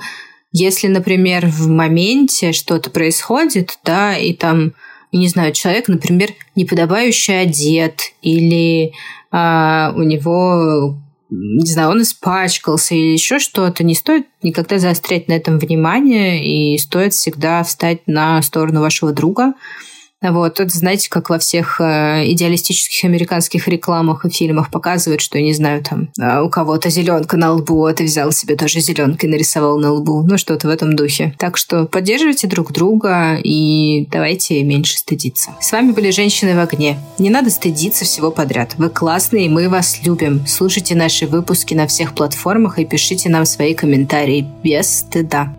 если, 0.51 0.87
например, 0.89 1.47
в 1.47 1.69
моменте 1.69 2.53
что-то 2.53 2.91
происходит, 2.91 3.79
да, 3.85 4.17
и 4.17 4.33
там 4.35 4.73
не 5.19 5.29
знаю, 5.29 5.53
человек, 5.53 5.89
например, 5.89 6.31
неподобающе 6.57 7.35
одет, 7.35 8.01
или 8.23 8.93
а, 9.31 9.93
у 9.97 10.03
него, 10.03 10.97
не 11.31 11.71
знаю, 11.71 11.91
он 11.91 12.03
испачкался 12.03 12.95
или 12.95 13.13
еще 13.13 13.39
что-то, 13.39 13.85
не 13.85 13.95
стоит 13.95 14.27
никогда 14.43 14.79
заострять 14.79 15.29
на 15.29 15.35
этом 15.35 15.59
внимание, 15.59 16.45
и 16.45 16.79
стоит 16.79 17.13
всегда 17.13 17.63
встать 17.63 18.01
на 18.07 18.41
сторону 18.43 18.81
вашего 18.81 19.13
друга, 19.13 19.55
вот, 20.31 20.61
это, 20.61 20.77
знаете, 20.77 21.11
как 21.11 21.31
во 21.31 21.39
всех 21.39 21.81
э, 21.81 22.31
идеалистических 22.33 23.05
американских 23.05 23.67
рекламах 23.67 24.25
и 24.25 24.31
фильмах 24.31 24.71
показывают, 24.71 25.21
что, 25.21 25.39
я 25.39 25.45
не 25.45 25.55
знаю, 25.55 25.83
там, 25.83 26.11
э, 26.21 26.41
у 26.41 26.49
кого-то 26.49 26.91
зеленка 26.91 27.37
на 27.37 27.53
лбу, 27.53 27.85
а 27.87 27.93
ты 27.93 28.05
взял 28.05 28.31
себе 28.31 28.57
тоже 28.57 28.81
зеленкой 28.81 29.29
нарисовал 29.29 29.79
на 29.79 29.93
лбу. 29.93 30.23
Ну, 30.23 30.39
что-то 30.39 30.69
в 30.69 30.71
этом 30.71 30.95
духе. 30.95 31.35
Так 31.39 31.57
что 31.57 31.87
поддерживайте 31.87 32.47
друг 32.47 32.73
друга 32.73 33.37
и 33.43 34.07
давайте 34.11 34.63
меньше 34.63 34.99
стыдиться. 34.99 35.51
С 35.61 35.73
вами 35.73 35.93
были 35.93 36.11
«Женщины 36.11 36.55
в 36.55 36.61
огне». 36.61 36.99
Не 37.19 37.31
надо 37.31 37.51
стыдиться 37.51 38.05
всего 38.05 38.31
подряд. 38.31 38.75
Вы 38.79 38.91
классные, 38.91 39.49
мы 39.49 39.69
вас 39.69 40.01
любим. 40.05 40.47
Слушайте 40.47 40.95
наши 40.95 41.27
выпуски 41.27 41.75
на 41.75 41.87
всех 41.87 42.15
платформах 42.15 42.79
и 42.79 42.85
пишите 42.85 43.29
нам 43.29 43.45
свои 43.45 43.75
комментарии 43.75 44.47
без 44.63 45.01
стыда. 45.01 45.55